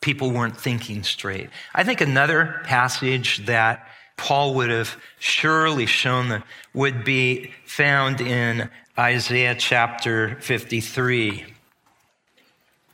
[0.00, 1.50] people weren't thinking straight.
[1.74, 3.86] I think another passage that
[4.16, 6.42] Paul would have surely shown them
[6.74, 11.46] would be found in Isaiah chapter 53,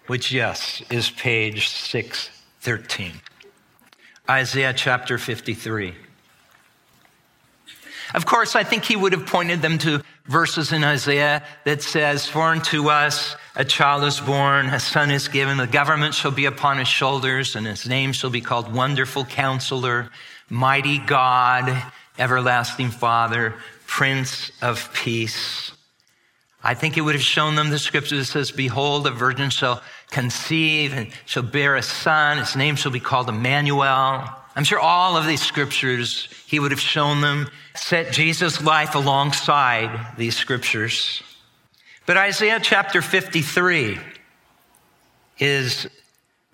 [0.06, 3.12] which, yes, is page 613.
[4.28, 5.94] Isaiah chapter 53.
[8.14, 12.26] Of course, I think he would have pointed them to verses in Isaiah that says,
[12.26, 16.46] For unto us a child is born, a son is given, the government shall be
[16.46, 20.10] upon his shoulders, and his name shall be called Wonderful Counselor,
[20.48, 21.82] Mighty God,
[22.18, 23.54] Everlasting Father,
[23.86, 25.72] Prince of Peace.
[26.62, 29.82] I think it would have shown them the scripture that says, Behold, a virgin shall
[30.10, 32.38] conceive and shall bear a son.
[32.38, 34.28] His name shall be called Emmanuel.
[34.56, 40.16] I'm sure all of these scriptures, he would have shown them, set Jesus' life alongside
[40.16, 41.22] these scriptures.
[42.06, 43.98] But Isaiah chapter 53
[45.38, 45.86] is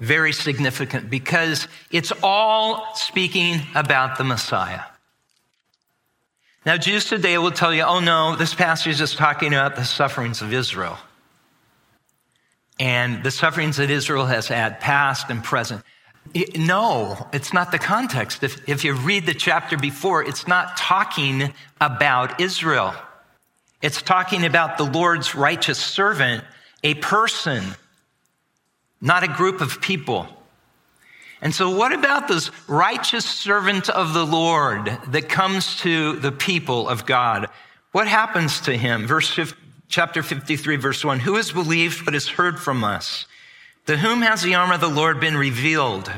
[0.00, 4.82] very significant because it's all speaking about the Messiah.
[6.66, 9.84] Now, Jews today will tell you, oh no, this passage is just talking about the
[9.84, 10.98] sufferings of Israel.
[12.80, 15.84] And the sufferings that Israel has had, past and present.
[16.56, 18.42] No, it's not the context.
[18.42, 22.94] If, if you read the chapter before, it's not talking about Israel.
[23.82, 26.44] It's talking about the Lord's righteous servant,
[26.84, 27.64] a person,
[29.00, 30.28] not a group of people.
[31.42, 36.88] And so, what about this righteous servant of the Lord that comes to the people
[36.88, 37.48] of God?
[37.90, 39.08] What happens to him?
[39.08, 39.56] Verse 50,
[39.88, 43.26] chapter 53, verse 1 Who has believed what has heard from us?
[43.86, 46.12] To whom has the arm of the Lord been revealed?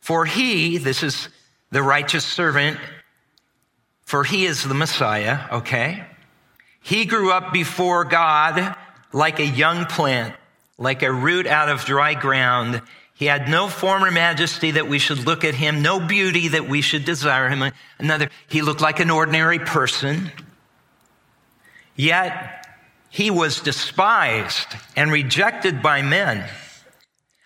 [0.00, 1.28] For he, this is
[1.70, 2.78] the righteous servant,
[4.04, 6.06] for he is the Messiah, okay?
[6.80, 8.74] He grew up before God
[9.12, 10.34] like a young plant,
[10.78, 12.80] like a root out of dry ground.
[13.14, 16.68] He had no form or majesty that we should look at him, no beauty that
[16.68, 17.72] we should desire him.
[17.98, 20.30] Another, he looked like an ordinary person.
[21.96, 22.66] Yet
[23.10, 26.48] he was despised and rejected by men,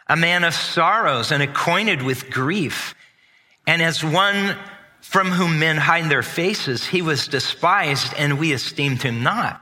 [0.08, 2.94] a man of sorrows and acquainted with grief.
[3.66, 4.56] And as one
[5.00, 9.60] from whom men hide their faces, he was despised and we esteemed him not.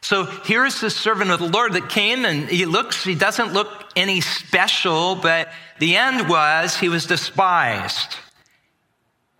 [0.00, 3.90] So here's the servant of the Lord that came and he looks, he doesn't look
[3.96, 8.16] any special, but the end was he was despised.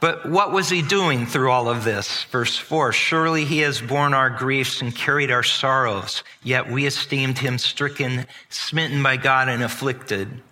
[0.05, 2.25] But what was he doing through all of this?
[2.25, 7.39] Verse 4 Surely he has borne our griefs and carried our sorrows, yet we esteemed
[7.39, 10.43] him stricken, smitten by God, and afflicted.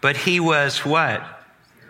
[0.00, 1.20] But he was what?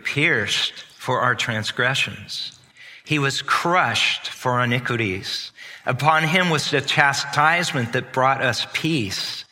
[0.05, 2.59] Pierced for our transgressions,
[3.05, 5.53] he was crushed for our iniquities.
[5.85, 9.45] Upon him was the chastisement that brought us peace.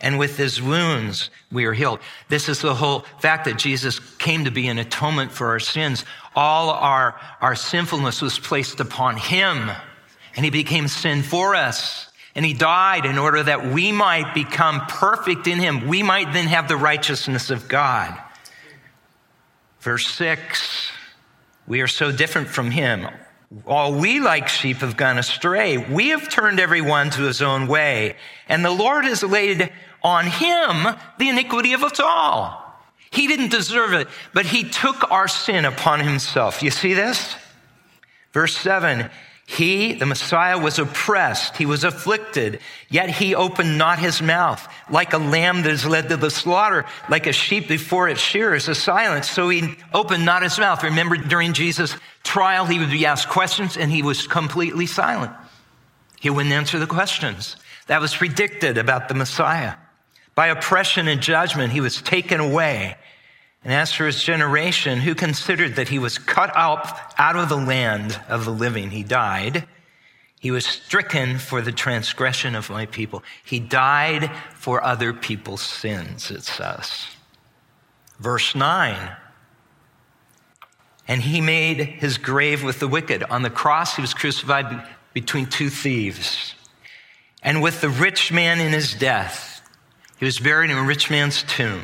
[0.00, 2.00] And with his wounds, we are healed.
[2.28, 6.04] This is the whole fact that Jesus came to be an atonement for our sins.
[6.34, 9.70] All our, our sinfulness was placed upon him,
[10.34, 12.10] and he became sin for us.
[12.34, 15.86] And he died in order that we might become perfect in him.
[15.88, 18.14] We might then have the righteousness of God.
[19.80, 20.90] Verse 6
[21.66, 23.08] We are so different from him.
[23.66, 25.78] All we like sheep have gone astray.
[25.78, 28.16] We have turned everyone to his own way.
[28.48, 29.72] And the Lord has laid
[30.06, 32.62] on him the iniquity of us all.
[33.10, 36.62] He didn't deserve it, but he took our sin upon himself.
[36.62, 37.34] You see this?
[38.32, 39.10] Verse 7
[39.48, 41.56] he, the Messiah, was oppressed.
[41.56, 42.58] He was afflicted,
[42.90, 44.66] yet he opened not his mouth.
[44.90, 48.68] Like a lamb that is led to the slaughter, like a sheep before its shearers
[48.68, 49.24] is silent.
[49.24, 50.82] So he opened not his mouth.
[50.82, 55.32] Remember, during Jesus' trial, he would be asked questions and he was completely silent.
[56.18, 57.56] He wouldn't answer the questions.
[57.86, 59.74] That was predicted about the Messiah.
[60.36, 62.96] By oppression and judgment, he was taken away.
[63.64, 67.56] And as for his generation, who considered that he was cut up out of the
[67.56, 69.66] land of the living, he died.
[70.38, 73.24] He was stricken for the transgression of my people.
[73.44, 77.06] He died for other people's sins, it says.
[78.20, 79.16] Verse 9.
[81.08, 83.22] And he made his grave with the wicked.
[83.24, 86.54] On the cross, he was crucified between two thieves.
[87.42, 89.55] And with the rich man in his death,
[90.18, 91.82] he was buried in a rich man's tomb.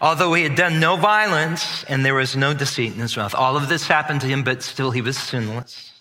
[0.00, 3.34] Although he had done no violence and there was no deceit in his mouth.
[3.34, 5.92] All of this happened to him, but still he was sinless.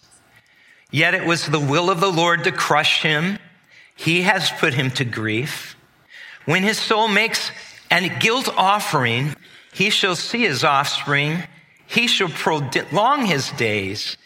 [0.89, 3.37] Yet it was the will of the Lord to crush him.
[3.95, 5.75] He has put him to grief.
[6.45, 7.51] When his soul makes
[7.91, 9.35] a guilt offering,
[9.71, 11.43] he shall see his offspring.
[11.85, 14.17] He shall prolong his days,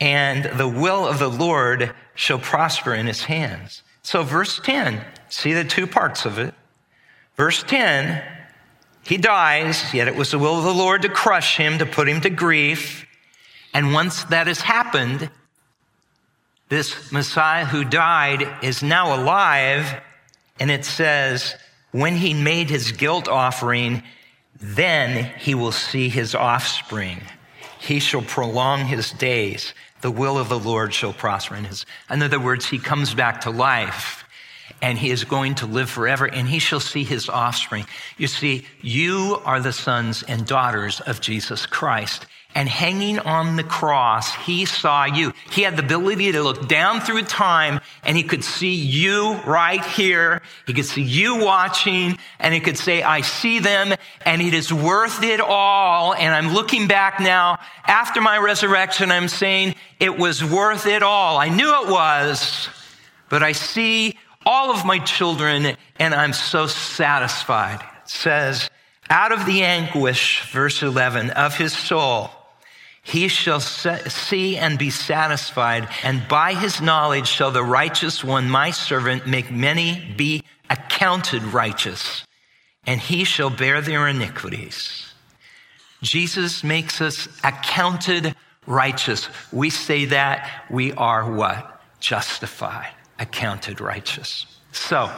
[0.00, 3.82] and the will of the Lord shall prosper in his hands.
[4.02, 6.54] So, verse 10, see the two parts of it.
[7.36, 8.22] Verse 10,
[9.02, 12.08] he dies, yet it was the will of the Lord to crush him, to put
[12.08, 13.06] him to grief.
[13.72, 15.30] And once that has happened,
[16.68, 20.00] this Messiah who died is now alive.
[20.58, 21.54] And it says,
[21.92, 24.02] when he made his guilt offering,
[24.60, 27.20] then he will see his offspring.
[27.78, 29.72] He shall prolong his days.
[30.02, 31.86] The will of the Lord shall prosper in his.
[32.10, 34.24] In other words, he comes back to life
[34.82, 37.86] and he is going to live forever and he shall see his offspring.
[38.16, 42.26] You see, you are the sons and daughters of Jesus Christ.
[42.52, 45.32] And hanging on the cross, he saw you.
[45.52, 49.84] He had the ability to look down through time and he could see you right
[49.84, 50.42] here.
[50.66, 53.94] He could see you watching and he could say, I see them
[54.26, 56.12] and it is worth it all.
[56.12, 59.12] And I'm looking back now after my resurrection.
[59.12, 61.38] I'm saying it was worth it all.
[61.38, 62.68] I knew it was,
[63.28, 64.18] but I see
[64.50, 67.80] all of my children, and I'm so satisfied.
[68.02, 68.68] It says,
[69.08, 72.30] out of the anguish, verse 11, of his soul,
[73.02, 78.72] He shall see and be satisfied, and by his knowledge shall the righteous one, my
[78.72, 82.26] servant, make many be accounted righteous,
[82.86, 85.12] and he shall bear their iniquities.
[86.02, 88.34] Jesus makes us accounted
[88.66, 89.28] righteous.
[89.52, 91.80] We say that we are what?
[92.00, 94.46] Justified, accounted righteous.
[94.72, 95.10] So,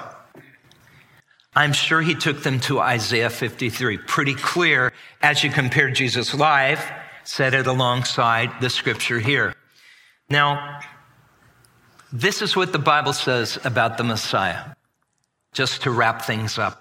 [1.55, 3.99] I'm sure he took them to Isaiah 53.
[3.99, 4.93] Pretty clear
[5.23, 6.91] as you compare Jesus' life,
[7.25, 9.55] set it alongside the scripture here.
[10.29, 10.81] Now,
[12.13, 14.75] this is what the Bible says about the Messiah,
[15.53, 16.79] just to wrap things up.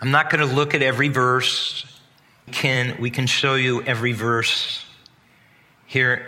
[0.00, 1.86] I'm not going to look at every verse.
[2.52, 4.84] Can, we can show you every verse
[5.86, 6.26] here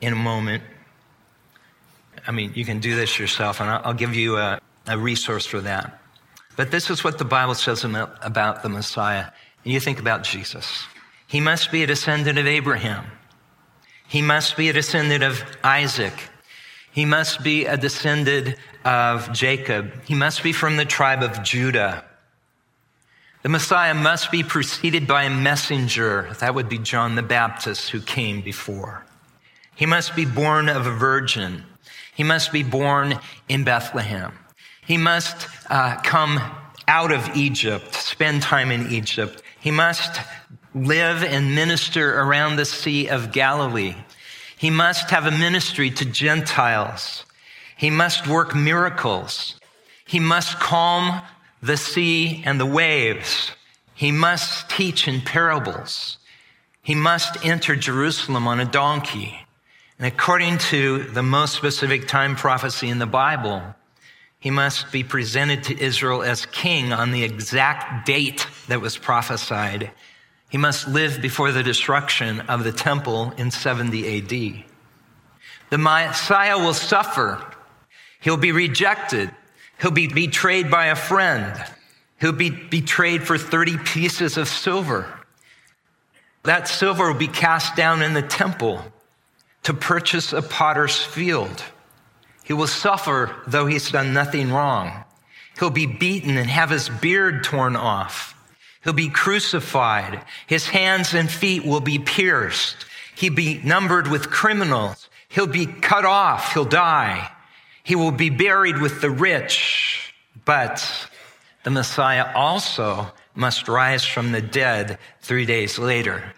[0.00, 0.62] in a moment.
[2.26, 5.60] I mean, you can do this yourself, and I'll, give you a, a resource for
[5.60, 6.00] that.
[6.56, 9.26] But this is what the Bible says about the Messiah.
[9.64, 10.86] And you think about Jesus.
[11.26, 13.06] He must be a descendant of Abraham.
[14.06, 16.12] He must be a descendant of Isaac.
[16.92, 19.90] He must be a descendant of Jacob.
[20.04, 22.04] He must be from the tribe of Judah.
[23.42, 26.32] The Messiah must be preceded by a messenger.
[26.40, 29.04] That would be John the Baptist who came before.
[29.74, 31.64] He must be born of a virgin.
[32.14, 34.32] He must be born in Bethlehem.
[34.86, 36.40] He must uh, come
[36.88, 39.42] out of Egypt, spend time in Egypt.
[39.60, 40.20] He must
[40.74, 43.94] live and minister around the Sea of Galilee.
[44.56, 47.24] He must have a ministry to Gentiles.
[47.76, 49.58] He must work miracles.
[50.06, 51.22] He must calm
[51.62, 53.52] the sea and the waves.
[53.94, 56.18] He must teach in parables.
[56.82, 59.46] He must enter Jerusalem on a donkey.
[60.02, 63.62] And according to the most specific time prophecy in the Bible,
[64.40, 69.92] he must be presented to Israel as king on the exact date that was prophesied.
[70.48, 74.64] He must live before the destruction of the temple in 70 AD.
[75.70, 77.40] The Messiah will suffer.
[78.18, 79.30] He'll be rejected.
[79.80, 81.64] He'll be betrayed by a friend.
[82.20, 85.06] He'll be betrayed for 30 pieces of silver.
[86.42, 88.82] That silver will be cast down in the temple
[89.62, 91.62] to purchase a potter's field.
[92.44, 95.04] He will suffer though he's done nothing wrong.
[95.58, 98.34] He'll be beaten and have his beard torn off.
[98.82, 100.24] He'll be crucified.
[100.46, 102.86] His hands and feet will be pierced.
[103.14, 105.08] He'll be numbered with criminals.
[105.28, 106.52] He'll be cut off.
[106.52, 107.30] He'll die.
[107.84, 110.14] He will be buried with the rich.
[110.44, 111.08] But
[111.62, 116.34] the Messiah also must rise from the dead three days later,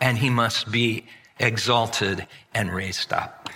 [0.00, 1.06] and he must be
[1.38, 3.50] exalted and raised up.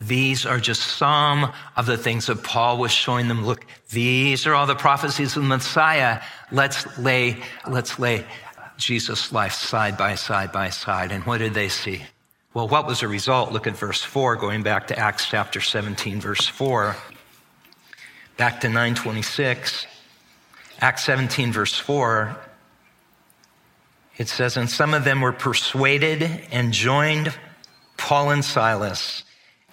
[0.00, 3.46] These are just some of the things that Paul was showing them.
[3.46, 6.20] Look, these are all the prophecies of the Messiah.
[6.50, 7.36] Let's lay,
[7.68, 8.26] let's lay
[8.78, 11.12] Jesus' life side by side by side.
[11.12, 12.02] And what did they see?
[12.52, 13.52] Well, what was the result?
[13.52, 16.96] Look at verse 4, going back to Acts chapter 17, verse 4,
[18.36, 19.86] back to 926.
[20.80, 22.36] Acts 17, verse 4,
[24.18, 27.34] it says, And some of them were persuaded and joined
[27.96, 29.24] Paul and Silas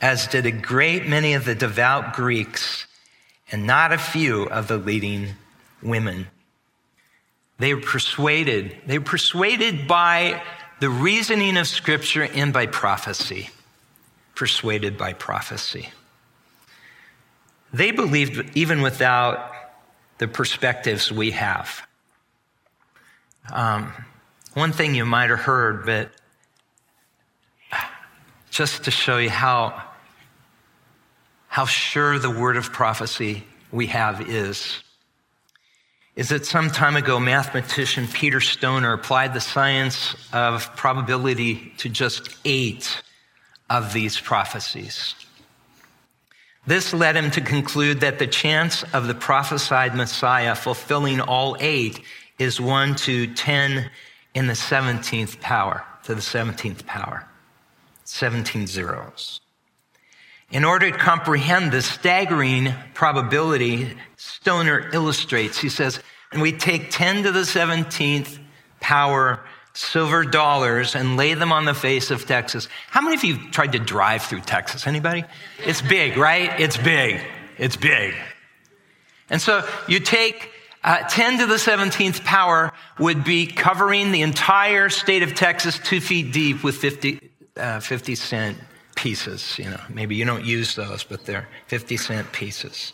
[0.01, 2.87] as did a great many of the devout Greeks
[3.51, 5.29] and not a few of the leading
[5.81, 6.27] women.
[7.57, 8.75] They were persuaded.
[8.85, 10.41] They were persuaded by
[10.79, 13.49] the reasoning of Scripture and by prophecy.
[14.35, 15.89] Persuaded by prophecy.
[17.73, 19.51] They believed even without
[20.17, 21.85] the perspectives we have.
[23.51, 23.93] Um,
[24.53, 26.11] one thing you might have heard, but
[28.49, 29.83] just to show you how
[31.47, 34.83] how sure the word of prophecy we have is.
[36.15, 42.29] Is that some time ago, mathematician Peter Stoner applied the science of probability to just
[42.45, 43.01] eight
[43.69, 45.15] of these prophecies.
[46.67, 52.01] This led him to conclude that the chance of the prophesied Messiah fulfilling all eight
[52.37, 53.89] is 1 to 10
[54.33, 57.25] in the 17th power, to the 17th power.
[58.05, 59.39] 17 zeros.
[60.51, 65.99] In order to comprehend this staggering probability, Stoner illustrates, he says,
[66.31, 68.39] and we take 10 to the 17th
[68.79, 69.39] power
[69.73, 72.67] silver dollars and lay them on the face of Texas.
[72.89, 74.87] How many of you tried to drive through Texas?
[74.87, 75.23] Anybody?
[75.65, 76.59] It's big, right?
[76.59, 77.21] It's big.
[77.57, 78.15] It's big.
[79.29, 80.51] And so you take
[80.83, 85.99] uh, 10 to the 17th power would be covering the entire state of Texas two
[85.99, 87.19] feet deep with 50,
[87.57, 88.57] uh, 50 cent
[88.95, 89.57] pieces.
[89.59, 92.93] You know, maybe you don't use those, but they're 50 cent pieces.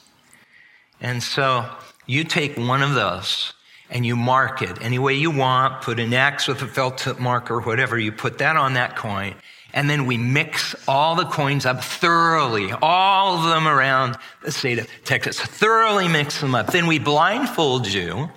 [1.00, 1.66] And so
[2.06, 3.54] you take one of those
[3.90, 7.20] and you mark it any way you want, put an X with a felt tip
[7.20, 9.36] marker, or whatever, you put that on that coin.
[9.76, 14.80] And then we mix all the coins up thoroughly, all of them around the state
[14.80, 16.68] of Texas, thoroughly mix them up.
[16.68, 18.32] Then we blindfold you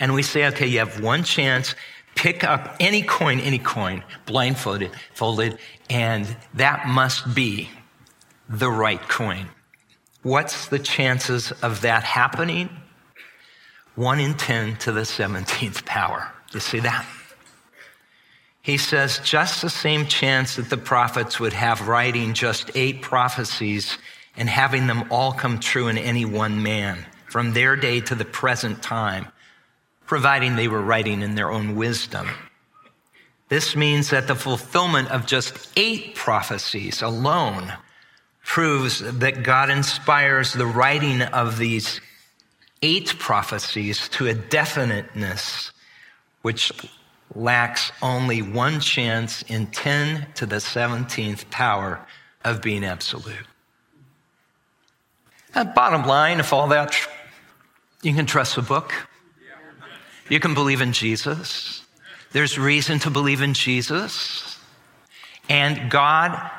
[0.00, 1.76] and we say, okay, you have one chance.
[2.16, 5.56] Pick up any coin, any coin, blindfolded, folded,
[5.88, 7.70] and that must be
[8.48, 9.46] the right coin.
[10.22, 12.68] What's the chances of that happening?
[13.94, 16.32] One in 10 to the 17th power.
[16.52, 17.06] You see that?
[18.70, 23.98] He says just the same chance that the prophets would have writing just eight prophecies
[24.36, 28.24] and having them all come true in any one man from their day to the
[28.24, 29.26] present time,
[30.06, 32.28] providing they were writing in their own wisdom.
[33.48, 37.72] This means that the fulfillment of just eight prophecies alone
[38.44, 42.00] proves that God inspires the writing of these
[42.82, 45.72] eight prophecies to a definiteness
[46.42, 46.70] which
[47.34, 52.04] lacks only one chance in 10 to the 17th power
[52.44, 53.46] of being absolute.
[55.54, 56.96] And bottom line, if all that,
[58.02, 58.92] you can trust the book.
[60.28, 61.84] You can believe in Jesus.
[62.32, 64.58] There's reason to believe in Jesus.
[65.48, 66.50] And God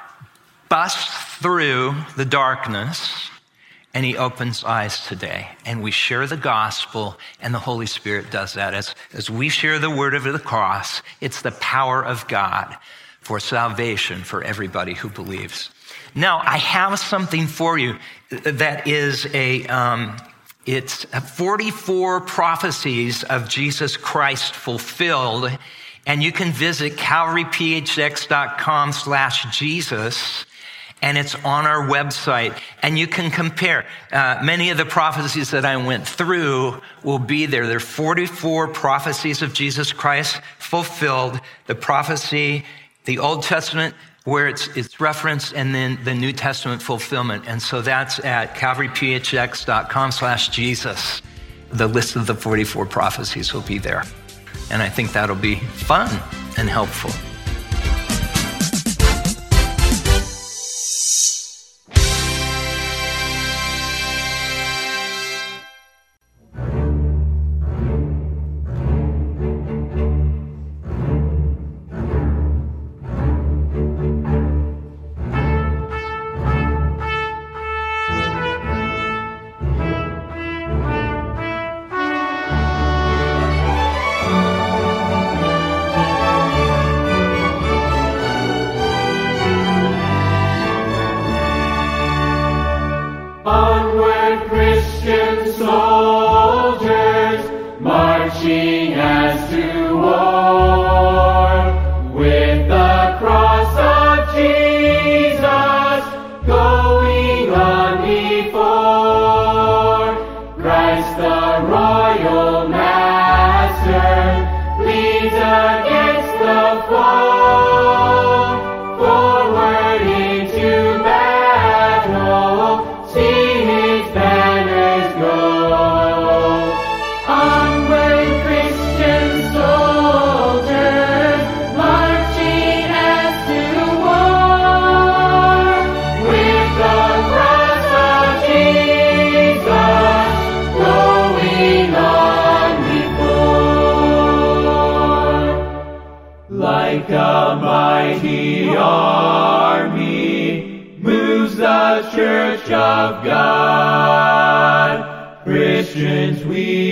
[0.68, 3.31] busts through the darkness
[3.94, 5.50] and he opens eyes today.
[5.66, 8.74] And we share the gospel, and the Holy Spirit does that.
[8.74, 12.76] As, as we share the word of the cross, it's the power of God
[13.20, 15.70] for salvation for everybody who believes.
[16.16, 17.98] Now, I have something for you
[18.30, 20.18] that is a, um,
[20.66, 25.52] it's 44 prophecies of Jesus Christ fulfilled.
[26.06, 30.46] And you can visit calvaryphx.com slash Jesus
[31.02, 32.58] and it's on our website.
[32.82, 33.86] And you can compare.
[34.12, 37.68] Uh, many of the prophecies that I went through will be there.
[37.68, 41.40] There are 44 prophecies of Jesus Christ fulfilled.
[41.68, 42.66] The prophecy,
[43.06, 47.46] the Old Testament, where it's, it's referenced, and then the New Testament fulfillment.
[47.48, 51.22] And so that's at calvaryphx.com slash Jesus.
[51.72, 54.04] The list of the 44 prophecies will be there.
[54.70, 56.10] And I think that'll be fun
[56.58, 57.12] and helpful.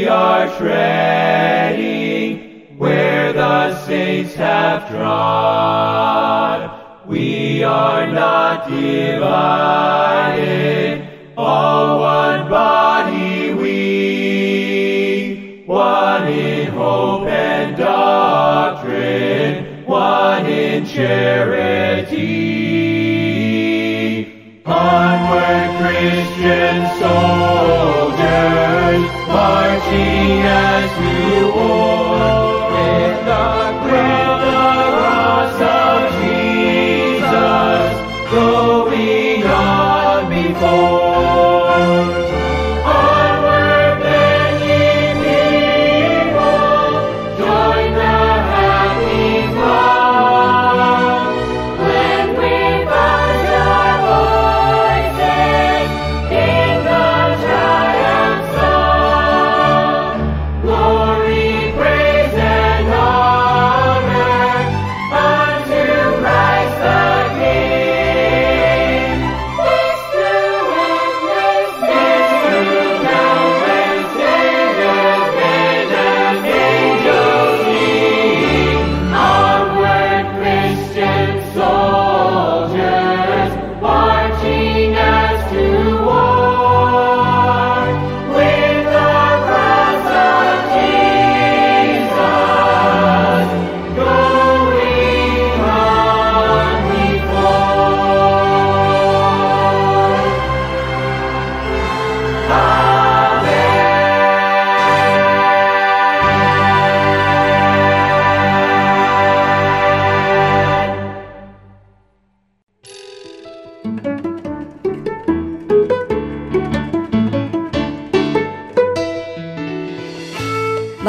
[0.10, 2.32] are treading,
[2.78, 6.72] where the saints have trod,
[7.08, 9.89] we are not divine.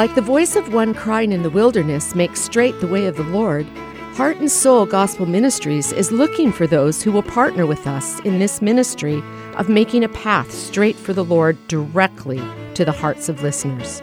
[0.01, 3.23] Like the voice of one crying in the wilderness makes straight the way of the
[3.23, 3.67] Lord,
[4.15, 8.39] Heart and Soul Gospel Ministries is looking for those who will partner with us in
[8.39, 9.21] this ministry
[9.57, 12.41] of making a path straight for the Lord directly
[12.73, 14.01] to the hearts of listeners.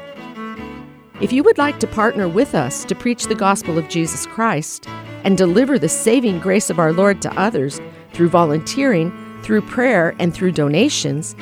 [1.20, 4.86] If you would like to partner with us to preach the gospel of Jesus Christ
[5.24, 7.80] and deliver the saving grace of our Lord to others
[8.12, 9.11] through volunteering,
[9.42, 11.34] through prayer, and through donations,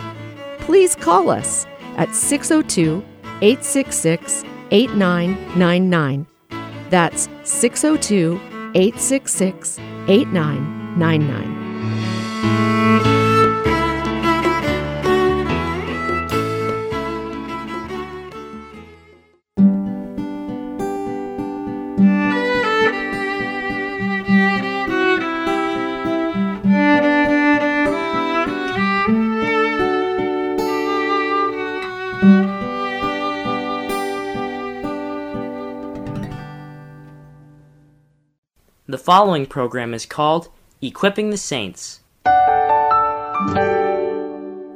[0.61, 1.67] please call us
[1.99, 3.05] at 602
[3.43, 6.27] 866 8999.
[6.91, 8.41] That's 602
[8.75, 9.79] 866
[10.09, 12.86] 8999.
[39.07, 40.49] Following program is called
[40.83, 42.01] Equipping the Saints.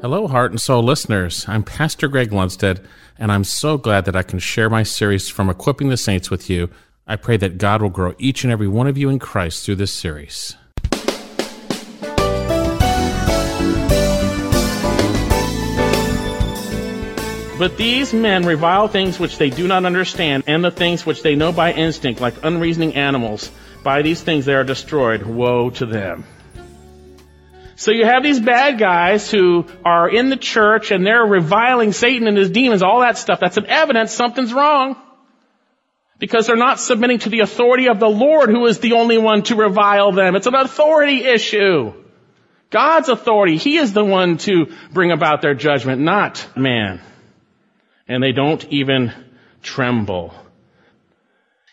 [0.02, 1.44] Hello, Heart and Soul listeners.
[1.48, 2.80] I'm Pastor Greg Lundstedt,
[3.18, 6.48] and I'm so glad that I can share my series from Equipping the Saints with
[6.48, 6.70] you.
[7.08, 9.74] I pray that God will grow each and every one of you in Christ through
[9.74, 10.56] this series.
[17.58, 21.34] But these men revile things which they do not understand, and the things which they
[21.34, 23.50] know by instinct, like unreasoning animals.
[23.82, 25.22] By these things they are destroyed.
[25.22, 26.24] Woe to them.
[27.76, 32.28] So you have these bad guys who are in the church and they're reviling Satan
[32.28, 33.40] and his demons, all that stuff.
[33.40, 34.96] That's an evidence something's wrong.
[36.18, 39.44] Because they're not submitting to the authority of the Lord who is the only one
[39.44, 40.36] to revile them.
[40.36, 41.94] It's an authority issue.
[42.68, 43.56] God's authority.
[43.56, 47.00] He is the one to bring about their judgment, not man.
[48.06, 49.12] And they don't even
[49.62, 50.34] tremble.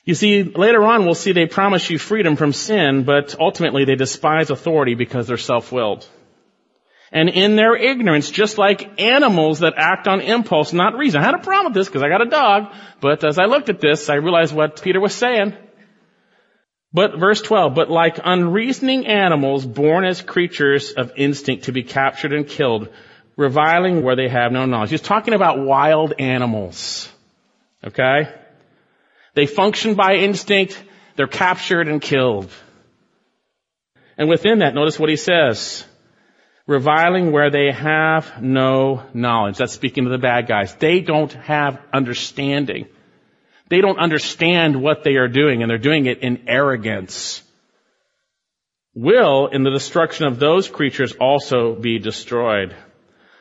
[0.08, 3.96] You see, later on we'll see they promise you freedom from sin, but ultimately they
[3.96, 6.08] despise authority because they're self-willed.
[7.12, 11.20] And in their ignorance, just like animals that act on impulse, not reason.
[11.20, 13.68] I had a problem with this because I got a dog, but as I looked
[13.68, 15.54] at this, I realized what Peter was saying.
[16.94, 22.32] But verse 12, but like unreasoning animals born as creatures of instinct to be captured
[22.32, 22.88] and killed,
[23.36, 24.92] reviling where they have no knowledge.
[24.92, 27.12] He's talking about wild animals.
[27.84, 28.30] Okay?
[29.38, 30.84] They function by instinct.
[31.16, 32.50] They're captured and killed.
[34.18, 35.86] And within that, notice what he says.
[36.66, 39.58] Reviling where they have no knowledge.
[39.58, 40.74] That's speaking to the bad guys.
[40.74, 42.88] They don't have understanding.
[43.70, 47.44] They don't understand what they are doing and they're doing it in arrogance.
[48.96, 52.76] Will, in the destruction of those creatures, also be destroyed.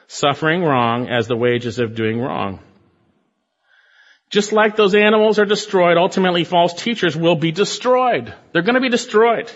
[0.09, 2.61] Suffering wrong as the wages of doing wrong.
[4.37, 8.35] Just like those animals are destroyed, ultimately false teachers will be destroyed.
[8.53, 9.51] They're going to be destroyed.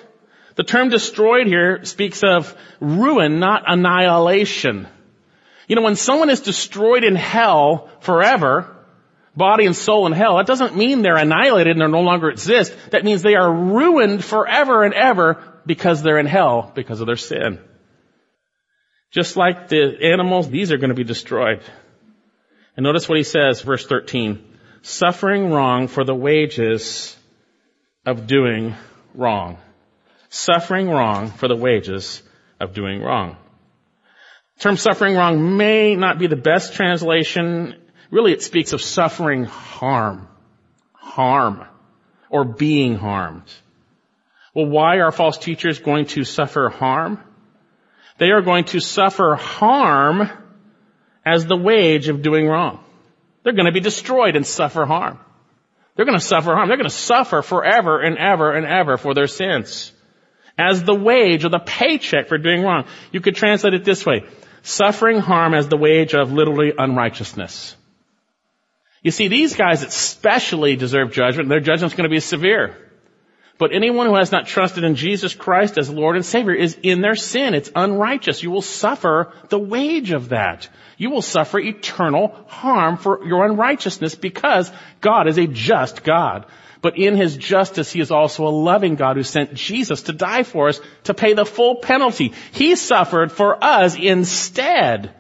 [0.57, 4.89] The term destroyed here speaks of ruin, not annihilation.
[5.69, 8.75] You know, when someone is destroyed in hell forever,
[9.37, 12.75] body and soul in hell, that doesn't mean they're annihilated and they no longer exist.
[12.93, 17.19] That means they are ruined forever and ever because they're in hell because of their
[17.19, 17.59] sin.
[19.11, 21.61] Just like the animals, these are going to be destroyed.
[22.79, 24.47] And notice what he says, verse 13
[24.83, 27.17] suffering wrong for the wages
[28.07, 28.75] of doing
[29.15, 29.59] wrong.
[30.29, 32.23] Suffering wrong for the wages
[32.61, 33.37] of doing wrong.
[34.57, 37.75] The term suffering wrong may not be the best translation.
[38.11, 40.29] Really, it speaks of suffering harm.
[40.93, 41.67] Harm.
[42.29, 43.51] Or being harmed.
[44.55, 47.23] Well, why are false teachers going to suffer harm?
[48.19, 50.31] They are going to suffer harm
[51.25, 52.85] as the wage of doing wrong.
[53.43, 55.19] They're going to be destroyed and suffer harm.
[55.97, 56.69] They're going to suffer harm.
[56.69, 59.93] They're going to suffer forever and ever and ever for their sins.
[60.59, 62.85] As the wage or the paycheck for doing wrong.
[63.13, 64.25] You could translate it this way.
[64.63, 67.77] Suffering harm as the wage of literally unrighteousness.
[69.03, 71.49] You see, these guys especially deserve judgment.
[71.49, 72.77] Their judgment's going to be severe.
[73.61, 77.01] But anyone who has not trusted in Jesus Christ as Lord and Savior is in
[77.01, 77.55] their sin.
[77.55, 78.43] It's unrighteous.
[78.43, 80.69] You will suffer the wage of that
[81.01, 86.45] you will suffer eternal harm for your unrighteousness because God is a just God.
[86.83, 90.43] But in His justice, He is also a loving God who sent Jesus to die
[90.43, 92.35] for us to pay the full penalty.
[92.53, 95.15] He suffered for us instead.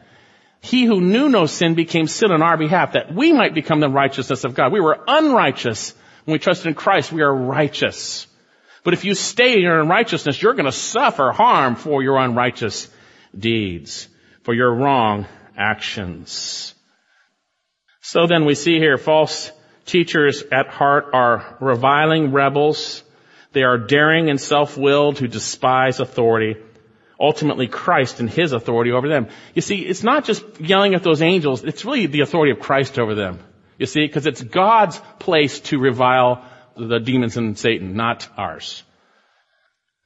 [0.60, 3.88] He who knew no sin became sin on our behalf that we might become the
[3.88, 4.72] righteousness of God.
[4.72, 5.94] We were unrighteous.
[6.26, 8.26] When we trusted in Christ, we are righteous.
[8.82, 12.88] But if you stay in your unrighteousness, you're going to suffer harm for your unrighteous
[13.38, 14.08] deeds,
[14.42, 15.26] for your wrong
[15.56, 16.74] actions.
[18.00, 19.52] So then we see here false
[19.84, 23.02] teachers at heart are reviling rebels.
[23.52, 26.56] They are daring and self-willed who despise authority.
[27.18, 29.28] Ultimately Christ and His authority over them.
[29.54, 32.98] You see, it's not just yelling at those angels, it's really the authority of Christ
[32.98, 33.40] over them.
[33.76, 36.44] You see, because it's God's place to revile
[36.88, 38.82] the demons and Satan, not ours.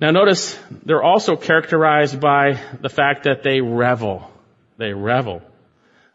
[0.01, 4.31] Now notice, they're also characterized by the fact that they revel.
[4.77, 5.43] They revel.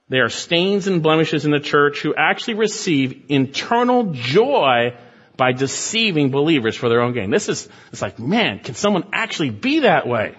[0.10, 4.96] They are stains and blemishes in the church who actually receive internal joy
[5.38, 7.30] by deceiving believers for their own gain.
[7.30, 10.36] This is, it's like, man, can someone actually be that way?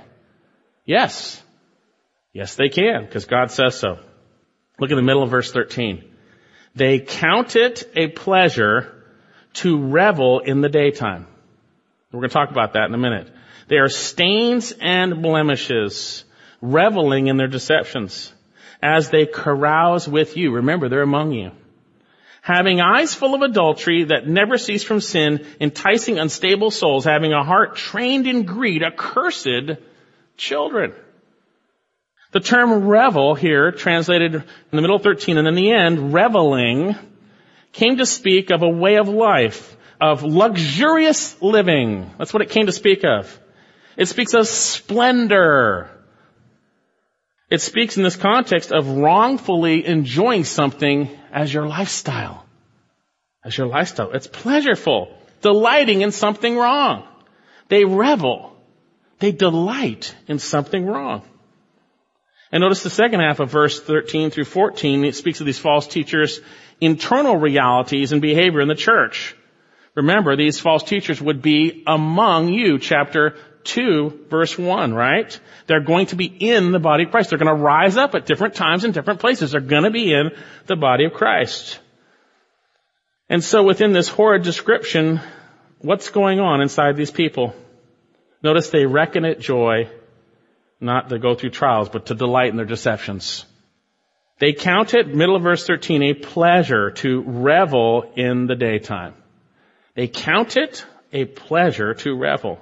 [0.84, 1.40] Yes.
[2.32, 3.98] Yes, they can, because God says so.
[4.78, 6.04] Look at the middle of verse 13.
[6.74, 8.99] They count it a pleasure
[9.54, 11.26] to revel in the daytime.
[12.12, 13.32] We're going to talk about that in a minute.
[13.68, 16.24] They are stains and blemishes,
[16.60, 18.32] reveling in their deceptions
[18.82, 20.52] as they carouse with you.
[20.52, 21.52] Remember, they're among you.
[22.42, 27.44] Having eyes full of adultery that never cease from sin, enticing unstable souls, having a
[27.44, 29.76] heart trained in greed, accursed
[30.36, 30.94] children.
[32.32, 36.96] The term revel here, translated in the middle of 13 and in the end, reveling,
[37.72, 42.10] came to speak of a way of life, of luxurious living.
[42.18, 43.38] That's what it came to speak of.
[43.96, 45.90] It speaks of splendor.
[47.50, 52.46] It speaks in this context of wrongfully enjoying something as your lifestyle.
[53.44, 54.12] As your lifestyle.
[54.12, 55.12] It's pleasureful.
[55.42, 57.06] Delighting in something wrong.
[57.68, 58.56] They revel.
[59.18, 61.22] They delight in something wrong.
[62.52, 65.86] And notice the second half of verse 13 through 14, it speaks of these false
[65.86, 66.40] teachers'
[66.80, 69.36] internal realities and behavior in the church.
[69.94, 75.38] Remember, these false teachers would be among you, chapter 2, verse 1, right?
[75.66, 77.30] They're going to be in the body of Christ.
[77.30, 79.52] They're going to rise up at different times in different places.
[79.52, 80.30] They're going to be in
[80.66, 81.80] the body of Christ.
[83.28, 85.20] And so within this horrid description,
[85.78, 87.54] what's going on inside these people?
[88.42, 89.88] Notice they reckon it joy
[90.80, 93.44] not to go through trials, but to delight in their deceptions.
[94.40, 99.14] They count it, middle of verse 13, a pleasure to revel in the daytime.
[99.94, 102.58] They count it a pleasure to revel.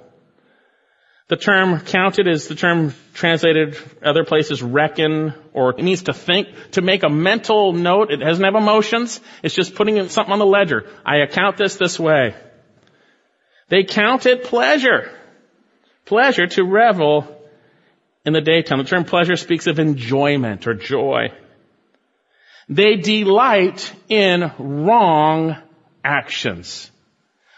[1.29, 6.49] The term counted is the term translated other places reckon, or it means to think,
[6.71, 8.11] to make a mental note.
[8.11, 9.21] It doesn't have emotions.
[9.41, 10.85] It's just putting something on the ledger.
[11.05, 12.35] I account this this way.
[13.69, 15.11] They count it pleasure.
[16.05, 17.27] Pleasure to revel
[18.25, 18.79] in the daytime.
[18.79, 21.31] The term pleasure speaks of enjoyment or joy.
[22.69, 25.57] They delight in wrong
[26.03, 26.91] actions.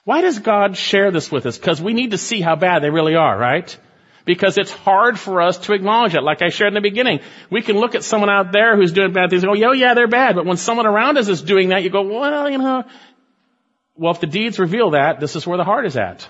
[0.05, 1.57] Why does God share this with us?
[1.57, 3.78] Because we need to see how bad they really are, right?
[4.26, 6.24] Because it's hard for us to acknowledge it.
[6.24, 9.14] Like I shared in the beginning, we can look at someone out there who's doing
[9.14, 10.36] bad things and go, yeah, yeah, they're bad.
[10.36, 12.86] But when someone around us is doing that, you go, well, you know,
[13.95, 16.28] well, if the deeds reveal that, this is where the heart is at.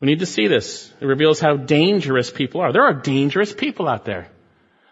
[0.00, 0.92] We need to see this.
[1.00, 2.72] It reveals how dangerous people are.
[2.72, 4.28] There are dangerous people out there.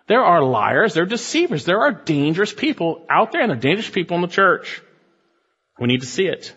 [0.06, 0.94] There are liars.
[0.94, 1.64] There are deceivers.
[1.64, 4.80] There are dangerous people out there and there are dangerous people in the church.
[5.78, 6.54] We need to see it.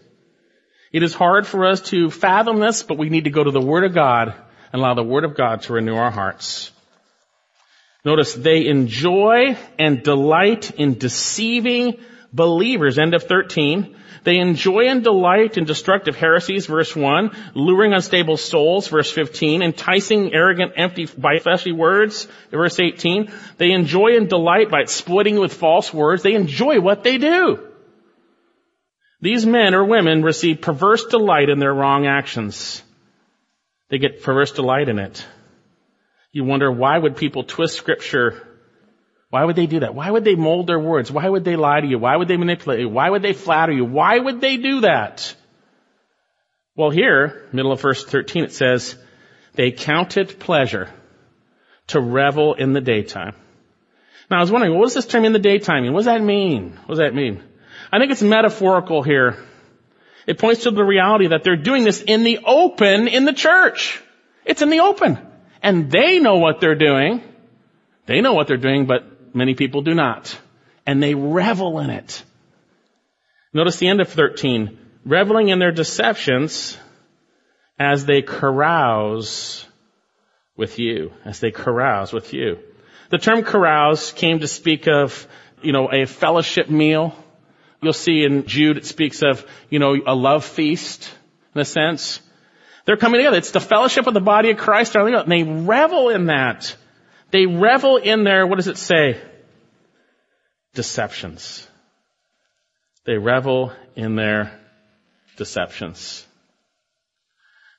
[0.91, 3.61] It is hard for us to fathom this, but we need to go to the
[3.61, 4.33] Word of God
[4.71, 6.71] and allow the Word of God to renew our hearts.
[8.05, 11.99] Notice they enjoy and delight in deceiving
[12.33, 12.99] believers.
[12.99, 13.95] End of 13.
[14.23, 20.33] They enjoy and delight in destructive heresies, verse 1, luring unstable souls, verse 15, enticing
[20.33, 23.31] arrogant, empty, by fleshy words, verse 18.
[23.57, 26.21] They enjoy and delight by exploiting with false words.
[26.21, 27.65] They enjoy what they do.
[29.21, 32.83] These men or women receive perverse delight in their wrong actions.
[33.89, 35.25] They get perverse delight in it.
[36.31, 38.48] You wonder why would people twist scripture
[39.29, 39.93] why would they do that?
[39.93, 41.11] Why would they mold their words?
[41.11, 41.99] Why would they lie to you?
[41.99, 42.89] Why would they manipulate you?
[42.89, 43.85] Why would they flatter you?
[43.85, 45.35] Why would they do that?
[46.75, 48.95] Well, here, middle of verse 13, it says,
[49.53, 50.89] they counted pleasure
[51.87, 53.35] to revel in the daytime.
[54.31, 55.93] Now, I was wondering, what does this term in the daytime mean?
[55.93, 56.79] What does that mean?
[56.85, 57.43] What does that mean?
[57.91, 59.37] I think it's metaphorical here.
[60.27, 64.01] It points to the reality that they're doing this in the open in the church.
[64.45, 65.17] It's in the open.
[65.61, 67.23] And they know what they're doing.
[68.05, 70.37] They know what they're doing, but Many people do not.
[70.85, 72.23] And they revel in it.
[73.53, 74.77] Notice the end of 13.
[75.05, 76.77] Reveling in their deceptions
[77.79, 79.65] as they carouse
[80.55, 81.13] with you.
[81.25, 82.59] As they carouse with you.
[83.09, 85.27] The term carouse came to speak of,
[85.61, 87.15] you know, a fellowship meal.
[87.81, 91.09] You'll see in Jude it speaks of, you know, a love feast
[91.55, 92.19] in a sense.
[92.85, 93.37] They're coming together.
[93.37, 94.95] It's the fellowship of the body of Christ.
[94.95, 96.75] And they revel in that.
[97.31, 99.21] They revel in their, what does it say?
[100.73, 101.67] Deceptions.
[103.05, 104.59] They revel in their
[105.37, 106.25] deceptions.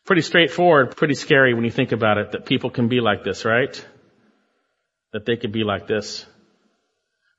[0.07, 3.45] Pretty straightforward, pretty scary when you think about it, that people can be like this,
[3.45, 3.87] right?
[5.13, 6.27] That they could be like this.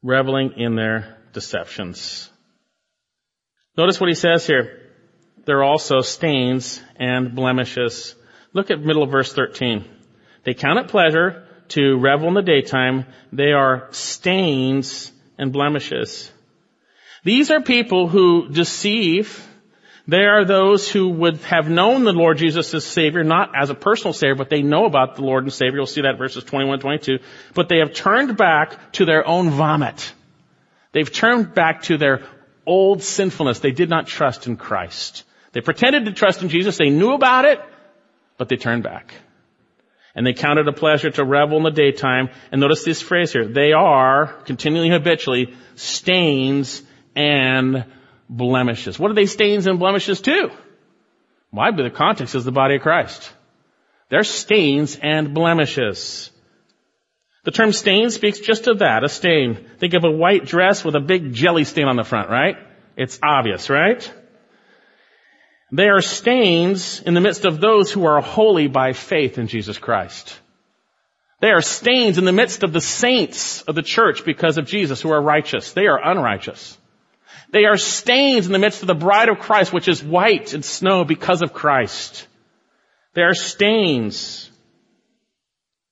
[0.04, 2.30] Reveling in their deceptions.
[3.78, 4.80] Notice what he says here.
[5.46, 8.16] There are also stains and blemishes.
[8.54, 9.86] Look at middle of verse 13.
[10.44, 13.06] They count it pleasure to revel in the daytime.
[13.32, 16.32] They are stains and blemishes.
[17.24, 19.48] These are people who deceive.
[20.08, 23.76] They are those who would have known the Lord Jesus as Savior, not as a
[23.76, 25.78] personal Savior, but they know about the Lord and Savior.
[25.78, 27.20] You'll see that verses 21 22.
[27.54, 30.14] But they have turned back to their own vomit.
[30.92, 32.24] They've turned back to their
[32.66, 33.60] old sinfulness.
[33.60, 35.24] They did not trust in Christ.
[35.54, 36.78] They pretended to trust in Jesus.
[36.78, 37.62] They knew about it,
[38.38, 39.14] but they turned back.
[40.14, 42.30] And they counted a pleasure to revel in the daytime.
[42.52, 43.48] And notice this phrase here.
[43.48, 46.84] They are, continually habitually, stains
[47.16, 47.86] and
[48.30, 49.00] blemishes.
[49.00, 50.52] What are they stains and blemishes to?
[51.50, 51.72] Why?
[51.72, 53.32] But the context is the body of Christ.
[54.10, 56.32] They're stains and blemishes.
[57.44, 59.66] The term stain speaks just of that, a stain.
[59.80, 62.58] Think of a white dress with a big jelly stain on the front, right?
[62.98, 64.14] It's obvious, right?
[65.72, 69.78] They are stains in the midst of those who are holy by faith in Jesus
[69.78, 70.38] Christ.
[71.40, 75.02] They are stains in the midst of the saints of the church because of Jesus
[75.02, 75.72] who are righteous.
[75.72, 76.78] They are unrighteous.
[77.52, 80.64] They are stains in the midst of the bride of Christ, which is white and
[80.64, 82.28] snow because of Christ.
[83.14, 84.50] They are stains.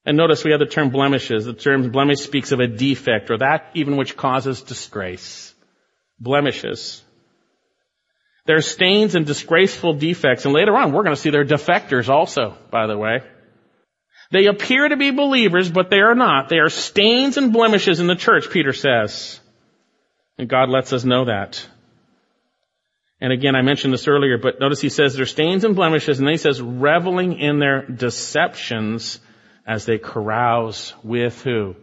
[0.05, 1.45] And notice we have the term blemishes.
[1.45, 5.53] The term blemish speaks of a defect or that even which causes disgrace.
[6.19, 7.03] Blemishes.
[8.50, 10.43] They're stains and disgraceful defects.
[10.43, 13.22] And later on, we're going to see they're defectors also, by the way.
[14.32, 16.50] They appear to be believers, but they are not.
[16.50, 19.39] They are stains and blemishes in the church, Peter says.
[20.39, 21.64] And God lets us know that.
[23.22, 26.28] And again, I mentioned this earlier, but notice he says they're stains and blemishes, and
[26.28, 29.20] then he says reveling in their deceptions
[29.68, 31.76] as they carouse with who?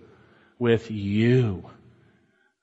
[0.59, 1.71] With you.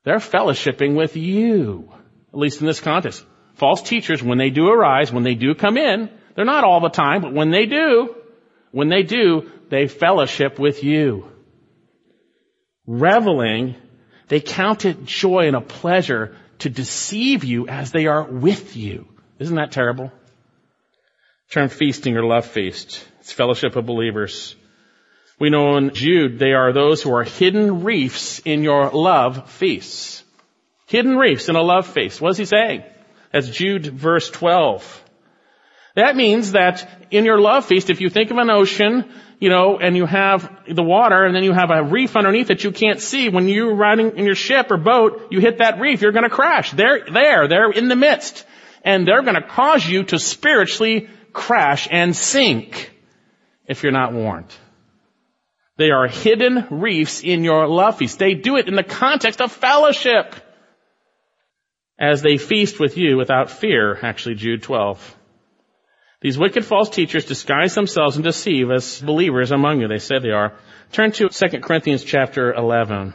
[0.04, 1.90] They're fellowshipping with you.
[2.34, 3.24] At least in this context
[3.54, 6.88] false teachers, when they do arise, when they do come in, they're not all the
[6.88, 8.14] time, but when they do,
[8.70, 11.30] when they do, they fellowship with you.
[12.86, 13.76] Reveling,
[14.28, 19.06] they count it joy and a pleasure to deceive you as they are with you.
[19.38, 20.12] Isn't that terrible?
[21.50, 23.06] Term feasting or love feast.
[23.20, 24.56] It's fellowship of believers.
[25.38, 30.22] We know in Jude, they are those who are hidden reefs in your love feasts.
[30.86, 32.20] Hidden reefs in a love feast.
[32.20, 32.84] What is he saying?
[33.34, 35.04] That's Jude verse 12.
[35.96, 39.76] That means that in your love feast, if you think of an ocean, you know,
[39.76, 43.00] and you have the water and then you have a reef underneath that you can't
[43.00, 46.30] see, when you're riding in your ship or boat, you hit that reef, you're gonna
[46.30, 46.70] crash.
[46.70, 48.46] They're there, they're in the midst.
[48.84, 52.92] And they're gonna cause you to spiritually crash and sink
[53.66, 54.54] if you're not warned.
[55.76, 58.20] They are hidden reefs in your love feast.
[58.20, 60.36] They do it in the context of fellowship
[61.98, 65.16] as they feast with you without fear, actually Jude 12.
[66.20, 69.88] These wicked false teachers disguise themselves and deceive as believers among you.
[69.88, 70.54] They say they are.
[70.90, 73.12] Turn to 2 Corinthians chapter 11.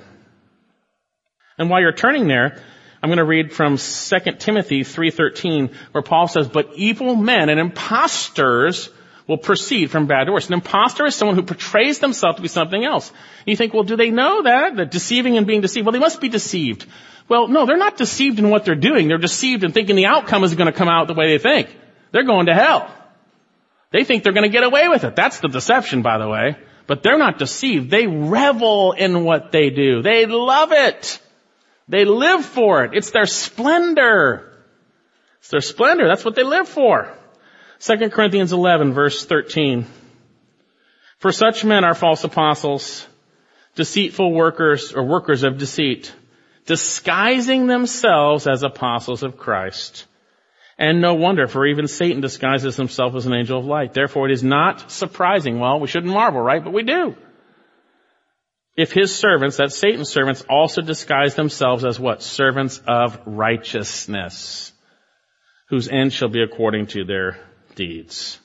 [1.58, 2.62] And while you're turning there,
[3.02, 7.60] I'm going to read from 2 Timothy 3.13 where Paul says, But evil men and
[7.60, 8.90] impostors
[9.30, 10.48] will proceed from bad to worse.
[10.48, 13.10] An impostor is someone who portrays themselves to be something else.
[13.12, 14.76] And you think, well, do they know that?
[14.78, 15.86] That deceiving and being deceived?
[15.86, 16.88] Well, they must be deceived.
[17.28, 19.08] Well, no, they're not deceived in what they're doing.
[19.08, 21.70] They're deceived in thinking the outcome is going to come out the way they think.
[22.12, 22.92] They're going to hell.
[23.92, 25.16] They think they're going to get away with it.
[25.16, 26.58] That's the deception, by the way.
[26.88, 27.92] But they're not deceived.
[27.92, 30.02] They revel in what they do.
[30.02, 31.22] They love it.
[31.88, 32.96] They live for it.
[32.96, 34.52] It's their splendor.
[35.38, 36.08] It's their splendor.
[36.08, 37.16] That's what they live for.
[37.82, 39.86] 2 Corinthians 11 verse 13.
[41.18, 43.06] For such men are false apostles,
[43.76, 46.14] deceitful workers or workers of deceit
[46.70, 50.06] disguising themselves as apostles of Christ.
[50.78, 53.96] And no wonder, for even Satan disguises himself as an angel of light.
[53.96, 55.60] Therefore, it is not surprising.
[55.60, 56.64] Well, we shouldn't marvel, right?
[56.64, 57.16] But we do.
[58.78, 62.22] If his servants, that Satan's servants, also disguise themselves as what?
[62.22, 64.72] Servants of righteousness,
[65.70, 67.40] whose end shall be according to their
[67.80, 68.38] deeds.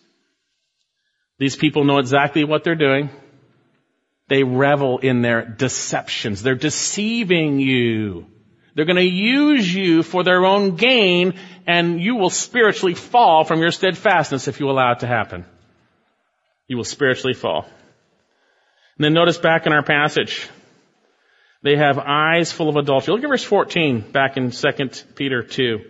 [1.39, 3.11] These people know exactly what they're doing.
[4.29, 6.43] They revel in their deceptions.
[6.43, 8.27] They're deceiving you.
[8.75, 11.35] They're going to use you for their own gain
[11.67, 15.45] and you will spiritually fall from your steadfastness if you allow it to happen.
[16.69, 17.63] you will spiritually fall.
[18.97, 20.49] And then notice back in our passage,
[21.63, 23.15] they have eyes full of adultery.
[23.15, 24.69] Look at verse 14 back in 2
[25.17, 25.81] Peter 2.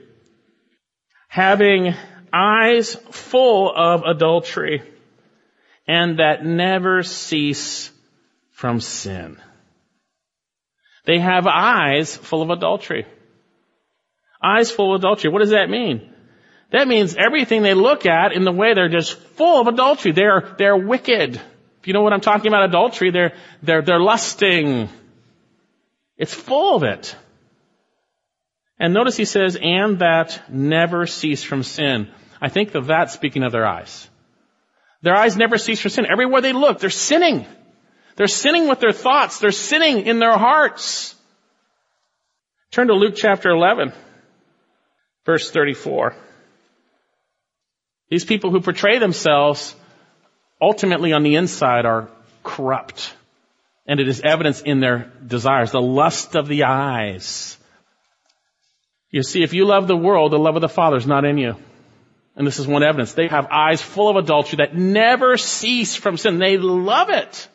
[1.28, 1.94] Having
[2.34, 4.82] eyes full of adultery
[5.86, 7.90] and that never cease
[8.50, 9.38] from sin.
[11.04, 13.06] They have eyes full of adultery.
[14.42, 15.30] Eyes full of adultery.
[15.30, 16.10] What does that mean?
[16.70, 20.12] That means everything they look at in the way they're just full of adultery.
[20.12, 21.36] They're, they're wicked.
[21.36, 24.88] If you know what I'm talking about adultery, they're, they're, they're lusting.
[26.16, 27.14] It's full of it.
[28.78, 32.08] And notice he says, and that never cease from sin.
[32.44, 34.06] I think of that speaking of their eyes.
[35.00, 36.06] Their eyes never cease from sin.
[36.06, 37.46] Everywhere they look, they're sinning.
[38.16, 39.38] They're sinning with their thoughts.
[39.38, 41.14] They're sinning in their hearts.
[42.70, 43.94] Turn to Luke chapter 11,
[45.24, 46.14] verse 34.
[48.10, 49.74] These people who portray themselves
[50.60, 52.10] ultimately on the inside are
[52.42, 53.14] corrupt.
[53.86, 57.56] And it is evidence in their desires, the lust of the eyes.
[59.10, 61.38] You see, if you love the world, the love of the Father is not in
[61.38, 61.56] you.
[62.36, 63.12] And this is one evidence.
[63.12, 66.38] They have eyes full of adultery that never cease from sin.
[66.38, 67.48] They love it.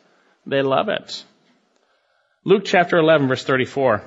[0.45, 1.23] They love it.
[2.45, 4.01] Luke chapter 11 verse 34.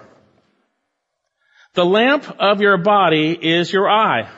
[1.75, 4.31] The lamp of your body is your eye.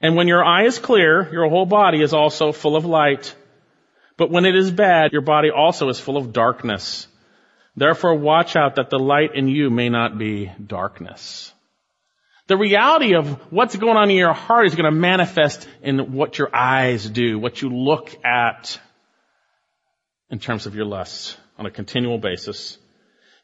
[0.00, 3.34] And when your eye is clear, your whole body is also full of light.
[4.16, 7.06] But when it is bad, your body also is full of darkness.
[7.76, 11.52] Therefore watch out that the light in you may not be darkness.
[12.50, 16.36] The reality of what's going on in your heart is going to manifest in what
[16.36, 18.76] your eyes do, what you look at
[20.30, 22.76] in terms of your lusts on a continual basis.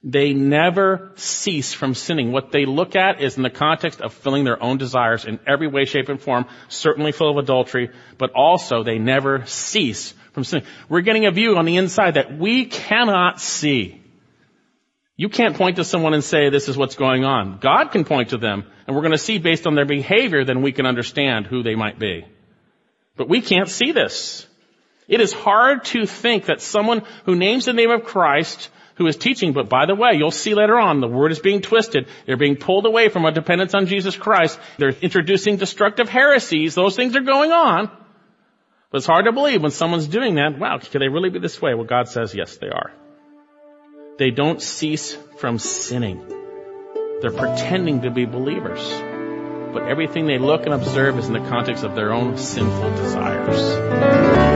[0.02, 2.32] They never cease from sinning.
[2.32, 5.68] What they look at is in the context of filling their own desires in every
[5.68, 10.66] way, shape, and form, certainly full of adultery, but also they never cease from sinning.
[10.88, 14.02] We're getting a view on the inside that we cannot see.
[15.18, 17.58] You can't point to someone and say, this is what's going on.
[17.58, 20.60] God can point to them, and we're going to see based on their behavior, then
[20.60, 22.26] we can understand who they might be.
[23.16, 24.46] But we can't see this.
[25.08, 29.16] It is hard to think that someone who names the name of Christ, who is
[29.16, 32.08] teaching, but by the way, you'll see later on, the word is being twisted.
[32.26, 34.58] They're being pulled away from a dependence on Jesus Christ.
[34.76, 36.74] They're introducing destructive heresies.
[36.74, 37.86] Those things are going on.
[38.90, 40.58] But it's hard to believe when someone's doing that.
[40.58, 41.74] Wow, can they really be this way?
[41.74, 42.92] Well, God says, yes, they are.
[44.18, 46.26] They don't cease from sinning.
[47.20, 48.80] They're pretending to be believers.
[49.74, 54.55] But everything they look and observe is in the context of their own sinful desires.